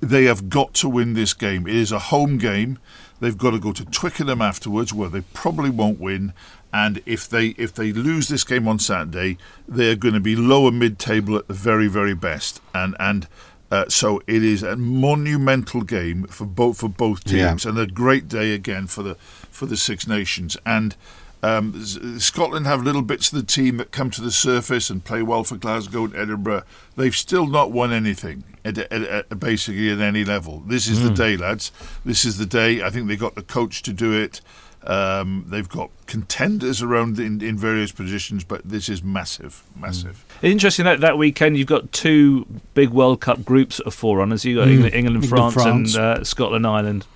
[0.00, 1.66] They have got to win this game.
[1.66, 2.78] It is a home game.
[3.18, 6.34] They've got to go to Twickenham afterwards, where they probably won't win.
[6.72, 10.70] And if they if they lose this game on Saturday, they're going to be lower
[10.70, 12.60] mid table at the very very best.
[12.74, 13.26] And and
[13.70, 17.48] uh, so it is a monumental game for both for both Yeah.
[17.50, 19.14] teams, and a great day again for the
[19.50, 20.56] for the Six Nations.
[20.66, 20.94] And
[21.42, 21.84] um,
[22.18, 25.44] Scotland have little bits of the team that come to the surface and play well
[25.44, 26.62] for Glasgow and Edinburgh.
[26.96, 30.62] They've still not won anything at, at, at basically at any level.
[30.66, 31.70] This is the day, lads.
[32.04, 32.82] This is the day.
[32.82, 34.40] I think they got the coach to do it.
[34.86, 40.24] Um, they've got contenders around in, in various positions, but this is massive, massive.
[40.42, 44.44] Interesting that that weekend you've got two big World Cup groups of forerunners.
[44.44, 44.72] You've got Mm.
[44.72, 45.94] England, England, England, France, France.
[45.96, 47.06] and uh, Scotland, Ireland.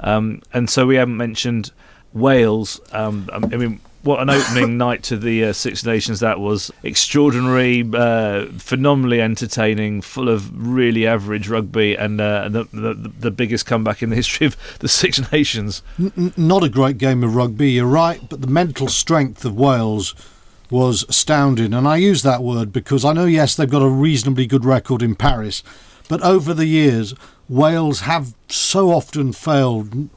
[0.00, 1.70] Um, and so we haven't mentioned
[2.12, 2.80] Wales.
[2.92, 6.70] Um, I mean, what an opening night to the uh, Six Nations that was!
[6.82, 13.66] Extraordinary, uh, phenomenally entertaining, full of really average rugby, and uh, the, the the biggest
[13.66, 15.82] comeback in the history of the Six Nations.
[15.98, 20.14] N- not a great game of rugby, you're right, but the mental strength of Wales
[20.70, 21.74] was astounding.
[21.74, 25.02] And I use that word because I know, yes, they've got a reasonably good record
[25.02, 25.62] in Paris,
[26.08, 27.14] but over the years,
[27.48, 30.08] Wales have so often failed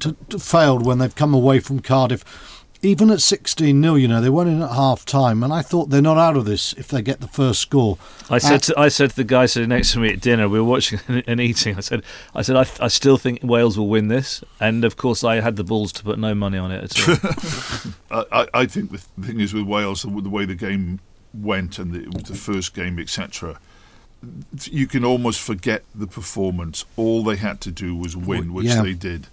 [0.00, 2.57] to, to failed when they've come away from Cardiff.
[2.80, 5.90] Even at 16 0, you know, they went in at half time, and I thought
[5.90, 7.98] they're not out of this if they get the first score.
[8.30, 10.60] I said to, I said to the guy sitting next to me at dinner, we
[10.60, 11.76] were watching and eating.
[11.76, 12.04] I said,
[12.36, 15.56] I said, I, I still think Wales will win this, and of course, I had
[15.56, 17.92] the balls to put no money on it at all.
[18.32, 21.00] I, I I think the thing is with Wales, the, the way the game
[21.34, 23.58] went and the, it was the first game, etc.
[24.64, 26.84] You can almost forget the performance.
[26.96, 28.82] All they had to do was win, which Yeah.
[28.82, 29.28] they did,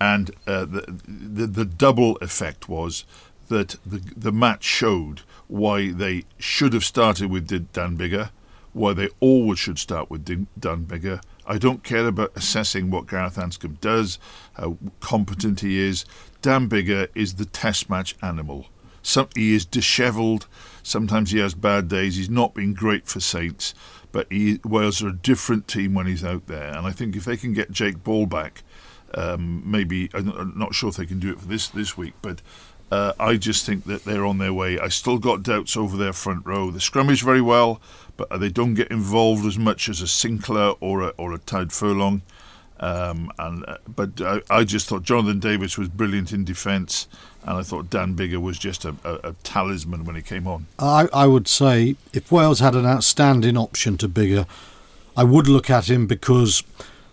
[0.00, 3.04] and uh, the, the the double effect was
[3.48, 8.30] that the the match showed why they should have started with Dan Biggar,
[8.72, 11.20] why they always should start with Dan Biggar.
[11.46, 14.18] I don't care about assessing what Gareth Anscombe does,
[14.54, 16.04] how competent he is.
[16.42, 18.66] Dan Biggar is the test match animal.
[19.02, 20.48] Some, he is dishevelled.
[20.82, 22.16] Sometimes he has bad days.
[22.16, 23.72] He's not been great for Saints,
[24.10, 26.76] but he, Wales are a different team when he's out there.
[26.76, 28.64] And I think if they can get Jake Ball back,
[29.14, 32.42] um, maybe I'm not- sure if they can do it for this this week, but
[32.90, 34.78] uh, I just think that they're on their way.
[34.78, 36.70] I still got doubts over their front row.
[36.70, 37.80] They scrummage very well,
[38.16, 41.72] but they don't get involved as much as a Sinckler or a or a Tadhg
[41.72, 42.22] Furlong.
[42.78, 47.08] Um, and uh, but I, I just thought Jonathan Davies was brilliant in defence,
[47.42, 50.66] and I thought Dan Biggar was just a, a, a talisman when he came on.
[50.78, 54.46] I, I would say if Wales had an outstanding option to Biggar,
[55.16, 56.62] I would look at him because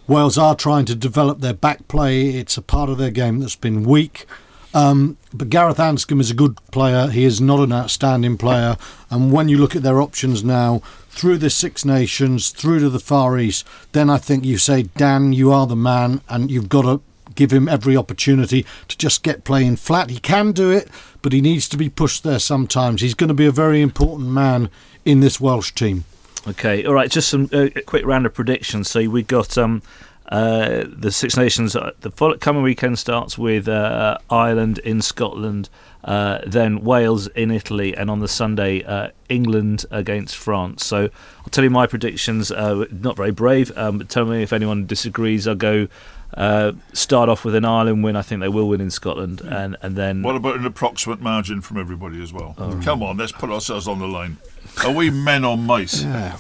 [0.08, 2.30] Wales are trying to develop their back play.
[2.30, 4.26] It's a part of their game that's been weak.
[4.74, 7.08] Um, but Gareth Anscombe is a good player.
[7.08, 8.76] He is not an outstanding player.
[9.10, 13.00] And when you look at their options now, through the Six Nations, through to the
[13.00, 16.82] Far East, then I think you say, Dan, you are the man, and you've got
[16.82, 17.02] to
[17.36, 20.10] give him every opportunity to just get playing flat.
[20.10, 20.89] He can do it,
[21.22, 23.02] but he needs to be pushed there sometimes.
[23.02, 24.70] He's going to be a very important man
[25.06, 26.06] in this Welsh team.
[26.47, 27.10] Okay, all right.
[27.10, 28.89] Just some uh, quick round of predictions.
[28.89, 29.82] So we got um,
[30.27, 31.75] uh, the Six Nations.
[31.75, 35.69] Uh, the coming weekend starts with uh, Ireland in Scotland,
[36.03, 40.86] uh, then Wales in Italy, and on the Sunday uh, England against France.
[40.86, 41.03] So
[41.39, 42.51] I'll tell you my predictions.
[42.51, 45.47] Uh, not very brave, um, but tell me if anyone disagrees.
[45.47, 45.88] I'll go.
[46.36, 48.15] Uh, start off with an Ireland win.
[48.15, 51.62] I think they will win in Scotland, and and then What about an approximate margin
[51.62, 52.56] from everybody as well?
[52.84, 54.38] Come on, let's put ourselves on the line.
[54.86, 56.03] Are we men or mice?
[56.03, 56.38] Yeah.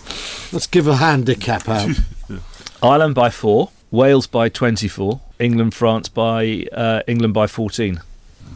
[0.51, 1.89] Let's give a handicap out.
[2.83, 8.01] Ireland by four, Wales by twenty-four, England France by uh, England by fourteen.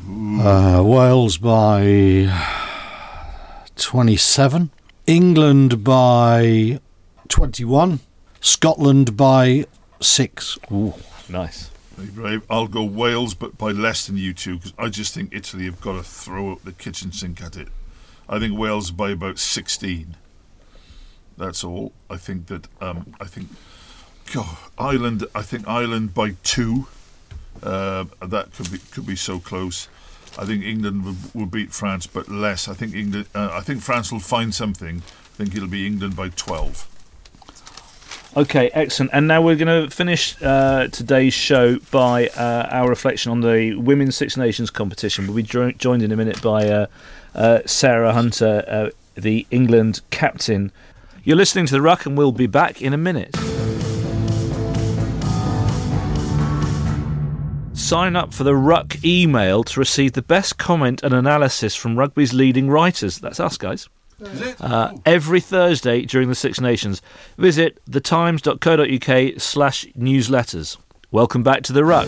[0.10, 2.32] Uh, Wales by
[3.76, 4.70] 27.
[5.06, 6.80] England by
[7.28, 8.00] 21.
[8.40, 9.66] Scotland by
[10.00, 10.58] 6.
[10.72, 10.94] Ooh,
[11.28, 11.70] nice.
[11.96, 12.42] Very brave.
[12.50, 15.82] I'll go Wales, but by less than you two, because I just think Italy have
[15.82, 17.68] got to throw up the kitchen sink at it.
[18.30, 20.16] I think Wales by about 16.
[21.38, 21.94] That's all.
[22.10, 23.50] I think that, um, I think,
[24.34, 26.88] God, Ireland, I think Ireland by two.
[27.64, 29.88] Uh, that could be could be so close.
[30.38, 32.68] I think England will, will beat France, but less.
[32.68, 33.28] I think England.
[33.34, 34.98] Uh, I think France will find something.
[34.98, 36.88] I think it'll be England by twelve.
[38.36, 39.12] Okay, excellent.
[39.14, 43.74] And now we're going to finish uh, today's show by uh, our reflection on the
[43.74, 45.26] Women's Six Nations competition.
[45.26, 46.86] We'll be jo- joined in a minute by uh,
[47.38, 50.72] uh Sarah Hunter, uh, the England captain.
[51.24, 53.36] You're listening to The Ruck, and we'll be back in a minute.
[57.74, 62.34] Sign up for the Ruck email to receive the best comment and analysis from rugby's
[62.34, 63.20] leading writers.
[63.20, 63.88] That's us, guys.
[64.60, 67.02] Uh, every Thursday during the Six Nations.
[67.38, 70.78] Visit thetimes.co.uk slash newsletters.
[71.12, 72.08] Welcome back to The Ruck.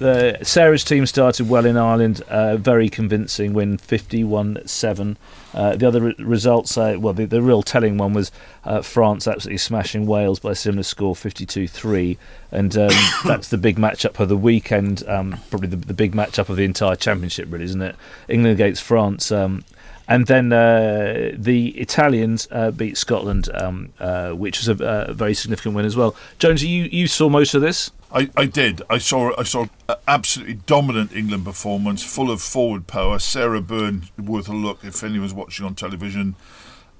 [0.00, 5.18] The Sarah's team started well in Ireland, uh, very convincing win, fifty-one-seven.
[5.52, 8.32] Uh, the other re- results, uh, well, the, the, real telling one was
[8.64, 12.16] uh, France absolutely smashing Wales by a similar score, fifty-two-three,
[12.50, 12.88] and um,
[13.26, 15.06] that's the big matchup of the weekend.
[15.06, 17.94] Um, probably the, the, big matchup of the entire championship, really, isn't it?
[18.26, 19.30] England against France.
[19.30, 19.64] Um,
[20.08, 25.34] and then uh, the Italians uh, beat Scotland, um, uh, which was a, a, very
[25.34, 26.16] significant win as well.
[26.38, 27.90] Jonesy, you, you saw most of this.
[28.12, 28.82] I, I did.
[28.90, 29.66] I saw I saw
[30.08, 33.18] absolutely dominant England performance, full of forward power.
[33.18, 36.34] Sarah Bern worth a look if anyone's watching on television.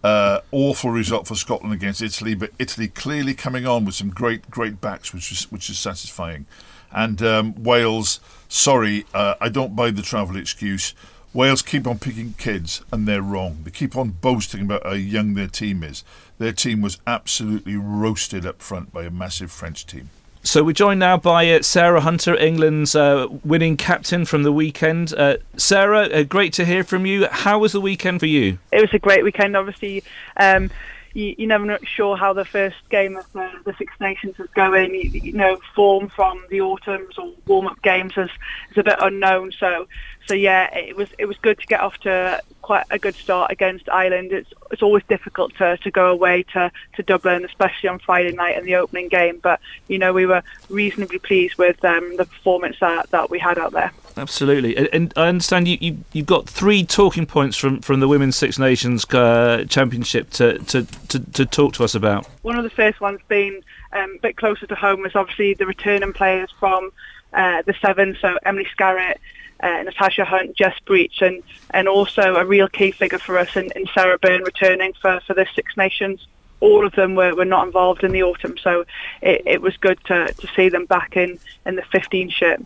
[0.04, 4.50] Uh, awful result for Scotland against Italy, but Italy clearly coming on with some great
[4.50, 6.46] great backs, which is which is satisfying.
[6.92, 10.94] And um, Wales, sorry, uh, I don't buy the travel excuse.
[11.32, 13.58] Wales keep on picking kids, and they're wrong.
[13.62, 16.02] They keep on boasting about how young their team is.
[16.38, 20.10] Their team was absolutely roasted up front by a massive French team.
[20.42, 25.12] So we're joined now by uh, Sarah Hunter, England's uh, winning captain from the weekend.
[25.12, 27.28] Uh, Sarah, uh, great to hear from you.
[27.30, 28.58] How was the weekend for you?
[28.72, 29.54] It was a great weekend.
[29.54, 30.02] Obviously,
[30.38, 30.70] um,
[31.12, 34.94] you, you're never sure how the first game of the, the Six Nations is going.
[34.94, 38.30] You, you know, form from the autumns or warm-up games is,
[38.70, 39.52] is a bit unknown.
[39.52, 39.88] So,
[40.26, 43.50] so yeah, it was it was good to get off to quite a good start
[43.50, 44.32] against Ireland.
[44.32, 48.56] It's it's always difficult to, to go away to, to Dublin, especially on Friday night
[48.56, 49.40] in the opening game.
[49.42, 53.58] But you know, we were reasonably pleased with um, the performance that, that we had
[53.58, 53.92] out there.
[54.16, 58.36] Absolutely, and, I understand you, you you've got three talking points from, from the Women's
[58.36, 62.26] Six Nations uh, Championship to, to, to, to, talk to us about.
[62.42, 65.66] One of the first ones being um, a bit closer to home was obviously the
[65.66, 66.92] returning players from
[67.32, 69.16] uh, the Seven, so Emily Scarratt.
[69.62, 73.70] Uh, Natasha Hunt, Jess Breach, and, and also a real key figure for us in,
[73.76, 76.26] in Sarah Bern returning for, for the Six Nations
[76.60, 78.84] all of them were, were not involved in the autumn, so
[79.22, 82.60] it, it was good to, to see them back in, in the 15 shirt.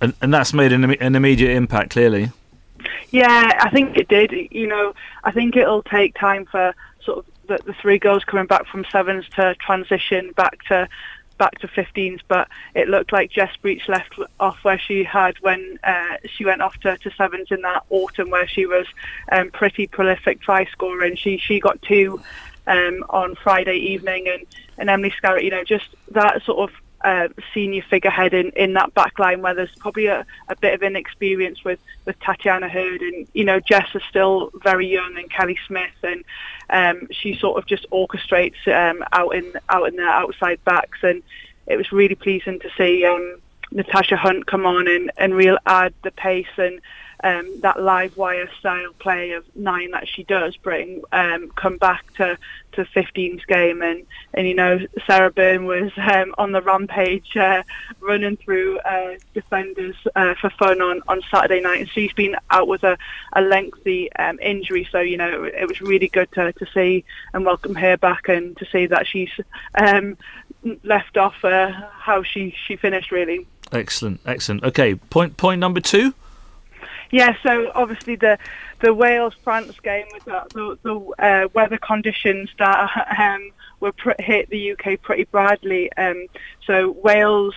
[0.00, 2.30] And, and that's made an, an immediate impact, clearly.
[3.10, 4.32] Yeah, I think it did.
[4.50, 8.46] You know, I think it'll take time for sort of the, the three girls coming
[8.46, 10.88] back from sevens to transition back to
[11.42, 15.76] back to 15s, but it looked like Jess Breach left off where she had when
[15.82, 18.86] uh, she went off to, to sevens in that autumn, where she was
[19.32, 22.22] um, pretty prolific try scorer, and she she got two
[22.68, 24.46] um, on Friday evening, and
[24.78, 26.81] and Emily Scarratt, you know, just that sort of
[27.52, 31.64] senior figurehead in, in that back line where there's probably a, a bit of inexperience
[31.64, 35.90] with, with Tatyana Heard and, you know, Jess is still very young and Kelly Smith
[36.02, 36.24] and
[36.70, 41.22] um, she sort of just orchestrates um, out in out in the outside backs and
[41.66, 43.36] it was really pleasing to see um,
[43.70, 46.80] Natasha Hunt come on and, and real add the pace and
[47.22, 52.12] um, that live wire style play of nine that she does bring um, come back
[52.14, 52.38] to
[52.72, 57.62] to 15's game and and you know Sarah Bern was um, on the rampage uh,
[58.00, 61.80] running through uh, defenders uh, for fun on, on Saturday night.
[61.80, 62.96] And she's been out with a,
[63.34, 67.44] a lengthy um, injury so you know it was really good to, to see and
[67.44, 69.30] welcome her back and to see that she's
[69.74, 70.16] um,
[70.82, 73.46] left off uh, how she, she finished really.
[73.70, 74.64] Excellent excellent.
[74.64, 76.14] Okay point point number two
[77.12, 78.38] yeah, so obviously the
[78.80, 83.50] the Wales France game with the, the, the uh, weather conditions that um,
[83.80, 85.92] were pr- hit the UK pretty badly.
[85.92, 86.26] Um,
[86.66, 87.54] so Wales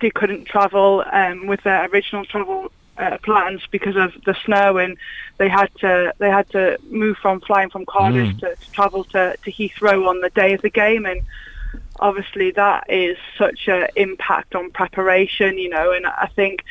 [0.00, 4.96] they couldn't travel um, with their original travel uh, plans because of the snow, and
[5.38, 8.40] they had to they had to move from flying from Cardiff mm.
[8.40, 11.22] to, to travel to, to Heathrow on the day of the game, and
[11.98, 16.64] obviously that is such an impact on preparation, you know, and I think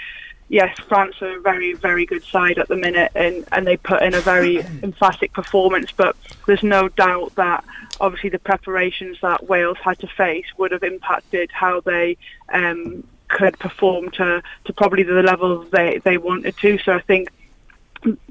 [0.49, 4.01] yes, France are a very, very good side at the minute, and, and they put
[4.01, 5.91] in a very emphatic performance.
[5.91, 6.15] But
[6.45, 7.63] there's no doubt that
[7.99, 12.17] obviously the preparations that Wales had to face would have impacted how they
[12.49, 16.77] um, could perform to, to probably the level they, they wanted to.
[16.79, 17.29] So I think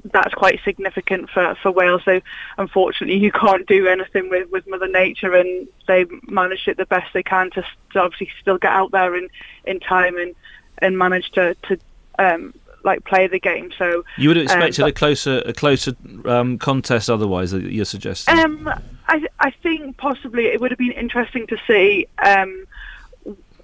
[0.05, 2.01] that's quite significant for, for Wales.
[2.05, 2.21] So
[2.57, 7.13] unfortunately, you can't do anything with, with Mother Nature, and they managed it the best
[7.13, 9.27] they can to, to obviously still get out there in,
[9.65, 10.33] in time and
[10.79, 11.79] and manage to to
[12.19, 12.53] um,
[12.83, 13.71] like play the game.
[13.77, 15.93] So you would have um, expected a closer a closer
[16.25, 17.53] um, contest otherwise.
[17.53, 18.37] You're suggesting.
[18.37, 18.69] Um,
[19.07, 22.07] I I think possibly it would have been interesting to see.
[22.17, 22.65] Um,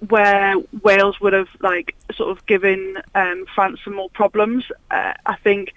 [0.08, 4.64] where Wales would have like sort of given um, France some more problems.
[4.90, 5.72] Uh, I think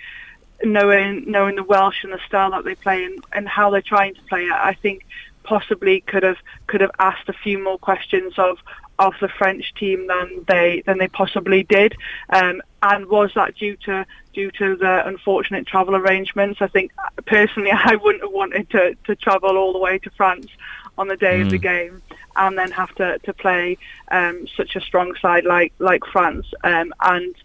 [0.63, 4.15] knowing knowing the Welsh and the style that they play and, and how they're trying
[4.15, 5.05] to play it, I think
[5.43, 8.57] possibly could have could have asked a few more questions of
[8.98, 11.96] of the French team than they than they possibly did.
[12.30, 16.62] Um, and was that due to due to the unfortunate travel arrangements?
[16.62, 16.91] I think
[17.26, 20.48] personally, I wouldn't have wanted to, to travel all the way to France
[20.98, 21.43] on the day mm.
[21.43, 22.02] of the game
[22.38, 23.78] and then have to to play
[24.12, 27.36] um, such a strong side like like France um, and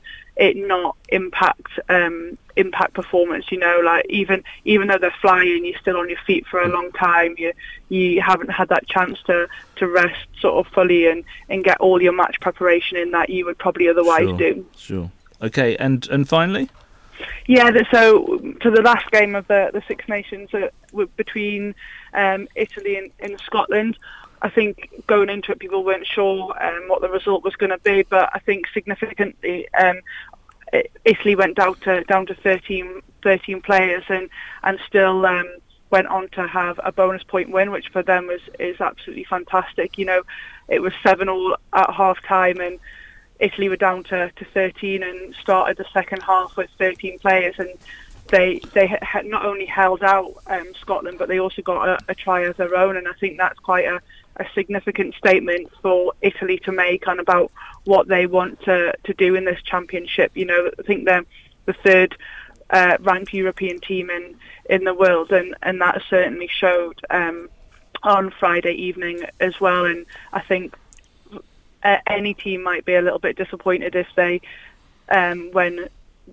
[0.40, 3.52] it not impact um, impact performance.
[3.52, 6.68] You know, like even even though they're flying, you're still on your feet for a
[6.68, 7.34] long time.
[7.38, 7.52] You
[7.90, 12.02] you haven't had that chance to to rest sort of fully and and get all
[12.02, 14.66] your match preparation in that you would probably otherwise sure, do.
[14.76, 15.10] Sure.
[15.42, 15.76] Okay.
[15.76, 16.68] And and finally.
[17.46, 20.68] Yeah, so to the last game of the the Six Nations uh,
[21.16, 21.74] between
[22.14, 23.98] um, Italy and, and Scotland,
[24.42, 27.78] I think going into it, people weren't sure um, what the result was going to
[27.78, 30.00] be, but I think significantly, um,
[31.04, 34.28] Italy went down to down to 13, 13 players and
[34.62, 35.48] and still um,
[35.90, 39.98] went on to have a bonus point win, which for them was is absolutely fantastic.
[39.98, 40.22] You know,
[40.68, 42.78] it was seven all at half time, and
[43.40, 47.70] Italy were down to, to 13 and started the second half with 13 players and
[48.30, 52.14] they they had not only held out um, Scotland, but they also got a, a,
[52.14, 54.00] try of their own, and I think that's quite a,
[54.40, 57.52] a significant statement for Italy to make on about
[57.84, 60.32] what they want to, to do in this championship.
[60.34, 61.24] You know, I think they're
[61.66, 62.16] the third
[62.70, 64.34] uh, ranked European team in,
[64.68, 67.50] in the world, and, and that certainly showed um,
[68.02, 69.84] on Friday evening as well.
[69.84, 70.74] And I think
[72.06, 74.40] any team might be a little bit disappointed if they,
[75.10, 75.88] um, when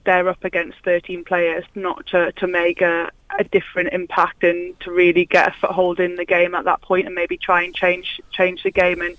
[0.06, 4.92] they're up against 13 players, not to, to make a, a different impact and to
[4.92, 8.22] really get a foothold in the game at that point and maybe try and change
[8.32, 9.18] change the game and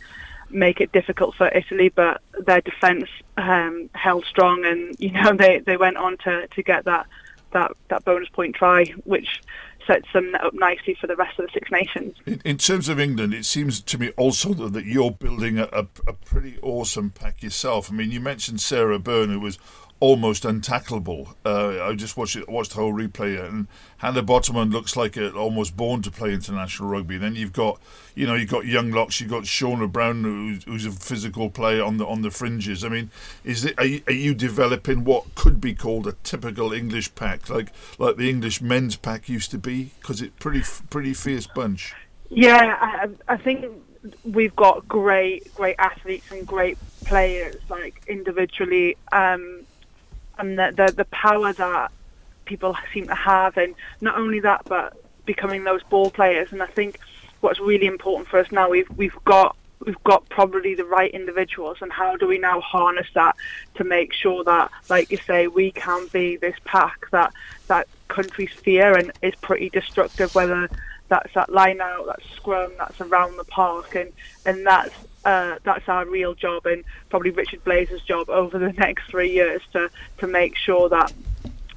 [0.50, 1.90] make it difficult for Italy.
[1.90, 6.62] But their defence um, held strong and you know they, they went on to, to
[6.62, 7.06] get that,
[7.52, 9.40] that, that bonus point try, which
[9.86, 12.14] sets them up nicely for the rest of the Six Nations.
[12.26, 15.64] In, in terms of England, it seems to me also that, that you're building a,
[15.72, 17.90] a, a pretty awesome pack yourself.
[17.90, 19.58] I mean, you mentioned Sarah Bern, who was
[20.00, 21.34] almost untackleable.
[21.44, 23.66] Uh, I just watched it, watched the whole replay, and
[23.98, 27.18] Hannah Botterman looks like it almost born to play international rugby.
[27.18, 27.80] Then you've got,
[28.14, 31.82] you know, you've got young locks, you've got Shaunagh Brown, who's, who's a physical player
[31.82, 32.84] on the on the fringes.
[32.84, 33.10] I mean,
[33.44, 37.48] is it are you, are you developing what could be called a typical English pack,
[37.48, 39.90] like like the English men's pack used to be?
[40.00, 41.94] Because it's pretty pretty fierce bunch.
[42.30, 43.64] Yeah, I, I think
[44.24, 49.62] we've got great great athletes and great players like individually um,
[50.38, 51.92] and the, the, the power that
[52.44, 56.52] people seem to have, and not only that, but becoming those ball players.
[56.52, 56.98] And I think
[57.40, 61.78] what's really important for us now, we've we've got we've got probably the right individuals,
[61.80, 63.36] and how do we now harness that
[63.74, 67.32] to make sure that, like you say, we can be this pack that
[67.68, 70.68] that countries fear and is pretty destructive, whether
[71.08, 74.12] that's that line out, that's scrum, that's around the park, and
[74.44, 74.94] and that's
[75.24, 79.62] uh, that's our real job and probably Richard Blazer's job over the next three years
[79.72, 81.12] to to make sure that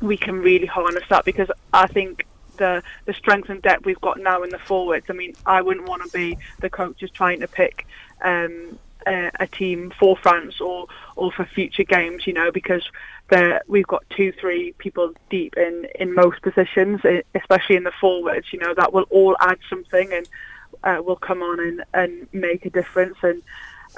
[0.01, 2.25] we can really harness that because I think
[2.57, 5.07] the the strength and depth we've got now in the forwards.
[5.09, 7.85] I mean, I wouldn't want to be the coach just trying to pick
[8.21, 8.77] um,
[9.07, 12.87] a, a, team for France or or for future games, you know, because
[13.31, 17.01] there we've got two, three people deep in in most positions,
[17.33, 18.53] especially in the forwards.
[18.53, 20.29] You know, that will all add something and
[20.83, 23.17] uh, will come on and, and make a difference.
[23.23, 23.41] And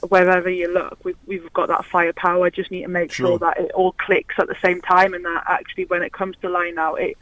[0.08, 2.50] wherever you look, we've, we've got that firepower.
[2.50, 3.28] Just need to make sure.
[3.28, 6.38] sure that it all clicks at the same time, and that actually, when it comes
[6.42, 7.18] to line out, it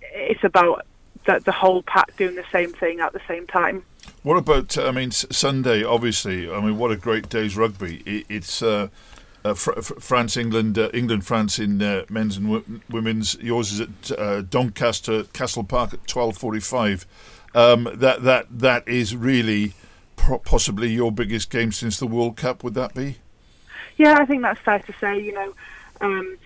[0.00, 0.84] it's about
[1.26, 3.84] the, the whole pack doing the same thing at the same time.
[4.24, 4.76] What about?
[4.76, 5.84] I mean, Sunday.
[5.84, 8.02] Obviously, I mean, what a great day's rugby.
[8.04, 8.62] It, it's.
[8.62, 8.88] Uh,
[9.44, 13.36] uh, Fr- France, England, uh, England, France in uh, men's and w- women's.
[13.36, 17.06] Yours is at uh, Doncaster Castle Park at twelve forty-five
[17.54, 19.74] um, that that that is really
[20.44, 22.62] possibly your biggest game since the World Cup.
[22.64, 23.16] Would that be?
[23.96, 25.20] Yeah, I think that's fair to say.
[25.20, 25.52] You know,
[26.00, 26.36] Um,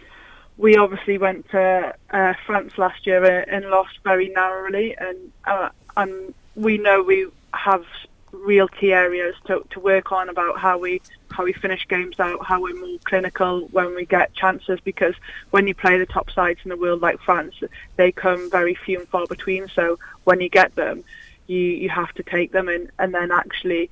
[0.58, 6.34] we obviously went to uh, France last year and lost very narrowly, and uh, and
[6.54, 7.84] we know we have
[8.32, 11.00] real key areas to, to work on about how we
[11.30, 14.78] how we finish games out, how we're more clinical when we get chances.
[14.80, 15.14] Because
[15.50, 17.54] when you play the top sides in the world like France,
[17.96, 19.68] they come very few and far between.
[19.68, 21.04] So when you get them,
[21.46, 23.90] you you have to take them, and and then actually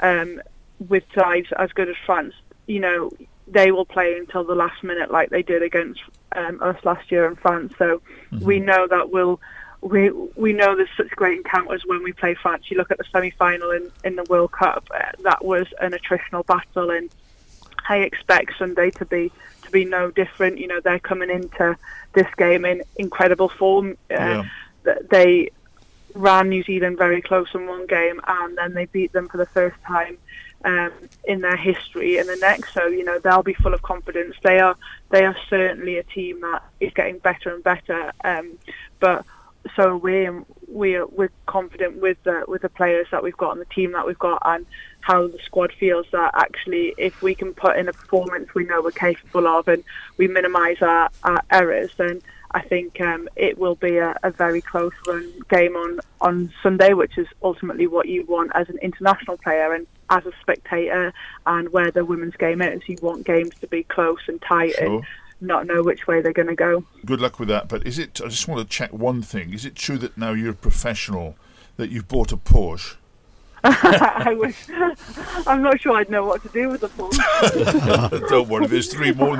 [0.00, 0.40] um,
[0.88, 2.34] with sides as good as France,
[2.66, 3.10] you know
[3.48, 6.00] they will play until the last minute like they did against
[6.34, 7.72] um, us last year in France.
[7.78, 8.44] So mm-hmm.
[8.44, 9.40] we know that we'll
[9.80, 12.70] we we know there's such great encounters when we play France.
[12.70, 16.44] You look at the semi-final in, in the World Cup, uh, that was an attritional
[16.46, 17.10] battle, and
[17.88, 19.30] I expect Sunday to be
[19.62, 20.58] to be no different.
[20.58, 21.76] You know, they're coming into
[22.14, 23.96] this game in incredible form.
[24.10, 24.44] Uh,
[24.84, 24.94] yeah.
[25.10, 25.50] They
[26.14, 29.46] ran New Zealand very close in one game, and then they beat them for the
[29.46, 30.16] first time
[30.64, 30.92] um,
[31.24, 32.72] in their history in the next.
[32.72, 34.36] So you know they'll be full of confidence.
[34.42, 34.76] They are
[35.10, 38.12] they are certainly a team that is getting better and better.
[38.24, 38.58] Um,
[39.00, 39.24] but
[39.74, 43.74] so we're we're we're confident with the with the players that we've got and the
[43.74, 44.66] team that we've got and
[45.00, 48.82] how the squad feels that actually if we can put in a performance we know
[48.82, 49.82] we're capable of and
[50.16, 52.20] we minimise our, our errors then
[52.52, 56.94] I think um, it will be a, a, very close run game on, on Sunday,
[56.94, 61.12] which is ultimately what you want as an international player and as a spectator,
[61.44, 62.80] and where the women's game is.
[62.86, 64.86] You want games to be close and tight sure.
[64.86, 65.04] and
[65.40, 66.84] not know which way they're going to go.
[67.04, 67.68] Good luck with that.
[67.68, 68.20] But is it?
[68.24, 69.52] I just want to check one thing.
[69.52, 71.36] Is it true that now you're a professional
[71.76, 72.96] that you've bought a Porsche?
[73.64, 74.56] I wish.
[75.46, 78.28] I'm not sure I'd know what to do with the Porsche.
[78.28, 79.36] Don't worry, there's three more.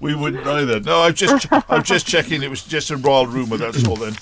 [0.00, 0.80] We wouldn't either.
[0.80, 2.42] No, I'm just, I'm just checking.
[2.42, 3.56] It was just a royal rumour.
[3.56, 3.96] That's all.
[3.96, 4.14] Then.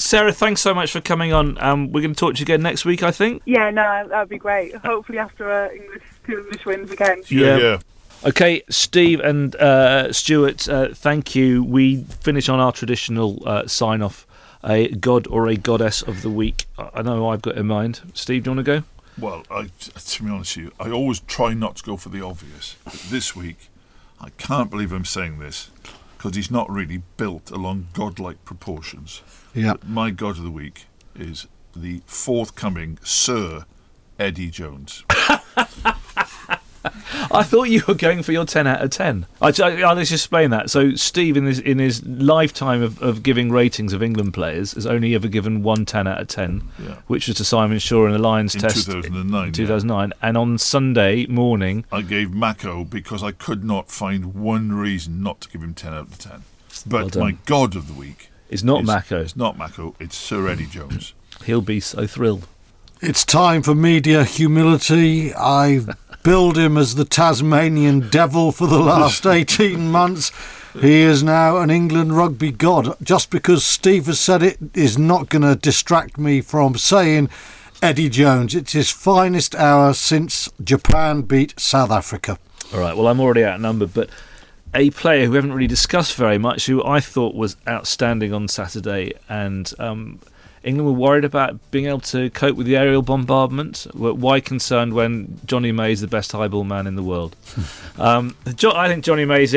[0.00, 1.62] Sarah, thanks so much for coming on.
[1.62, 3.42] Um, we're going to talk to you again next week, I think.
[3.44, 4.74] Yeah, no, that'd be great.
[4.76, 7.22] Hopefully after uh, English, two English wins again.
[7.28, 7.78] Yeah, yeah.
[8.22, 11.64] Okay, Steve and uh, Stuart, uh, thank you.
[11.64, 14.26] We finish on our traditional uh, sign off
[14.62, 16.66] a god or a goddess of the week.
[16.76, 18.00] I know I've got in mind.
[18.12, 18.86] Steve, do you want to go?
[19.18, 22.22] Well, I, to be honest with you, I always try not to go for the
[22.22, 22.76] obvious.
[22.84, 23.70] But this week,
[24.20, 25.70] I can't believe I'm saying this
[26.18, 29.22] because he's not really built along godlike proportions.
[29.54, 29.74] Yeah.
[29.86, 33.64] My god of the week is the forthcoming Sir
[34.18, 35.04] Eddie Jones.
[37.30, 39.26] I thought you were going for your 10 out of 10.
[39.40, 40.70] I, I, I'll just explain that.
[40.70, 44.86] So, Steve, in his, in his lifetime of, of giving ratings of England players, has
[44.86, 46.94] only ever given one 10 out of 10, yeah.
[47.06, 49.46] which was to Simon Shaw in the Lions in test 2009.
[49.48, 50.08] In 2009.
[50.08, 50.28] Yeah.
[50.28, 51.84] And on Sunday morning.
[51.92, 55.92] I gave Mako because I could not find one reason not to give him 10
[55.92, 56.44] out of 10.
[56.86, 59.20] But well my God of the week is not Mako.
[59.22, 61.14] It's not Mako, it's Sir Eddie Jones.
[61.44, 62.46] He'll be so thrilled.
[63.00, 65.32] It's time for media humility.
[65.32, 65.88] I've
[66.22, 70.32] billed him as the Tasmanian devil for the last 18 months.
[70.72, 72.94] He is now an England rugby god.
[73.02, 77.28] Just because Steve has said it is not going to distract me from saying
[77.82, 78.54] Eddie Jones.
[78.54, 82.38] It's his finest hour since Japan beat South Africa.
[82.72, 84.10] All right, well, I'm already outnumbered, but
[84.72, 88.46] a player who we haven't really discussed very much, who I thought was outstanding on
[88.46, 90.20] Saturday and um,
[90.62, 93.86] England were worried about being able to cope with the aerial bombardment.
[93.94, 97.34] Why concerned when Jonny May is the best high ball man in the world?
[97.98, 99.54] um, I think Jonny May is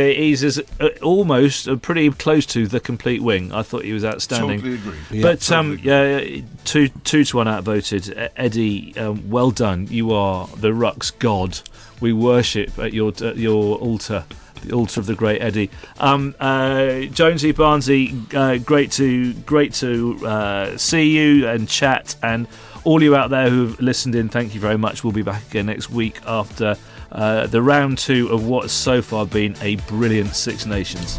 [0.79, 3.51] uh, almost uh, pretty close to the complete wing.
[3.51, 4.61] I thought he was outstanding.
[4.61, 4.97] Totally agree.
[5.11, 6.35] Yeah, but totally um, agree.
[6.35, 8.31] yeah, two two to one outvoted.
[8.37, 9.87] Eddie, um, well done.
[9.89, 11.59] You are the Ruck's god.
[11.99, 14.25] We worship at your at your altar
[14.63, 15.69] the altar of the great Eddie.
[15.99, 22.47] Um, uh, Jonesy Barnesy, uh, great to great to uh, see you and chat, and
[22.83, 25.03] all you out there who've listened in, thank you very much.
[25.03, 26.75] We'll be back again next week after
[27.11, 31.17] uh, the round two of what so far been a brilliant Six Nations.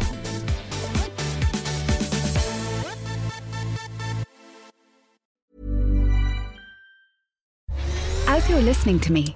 [8.27, 9.35] As you're listening to me,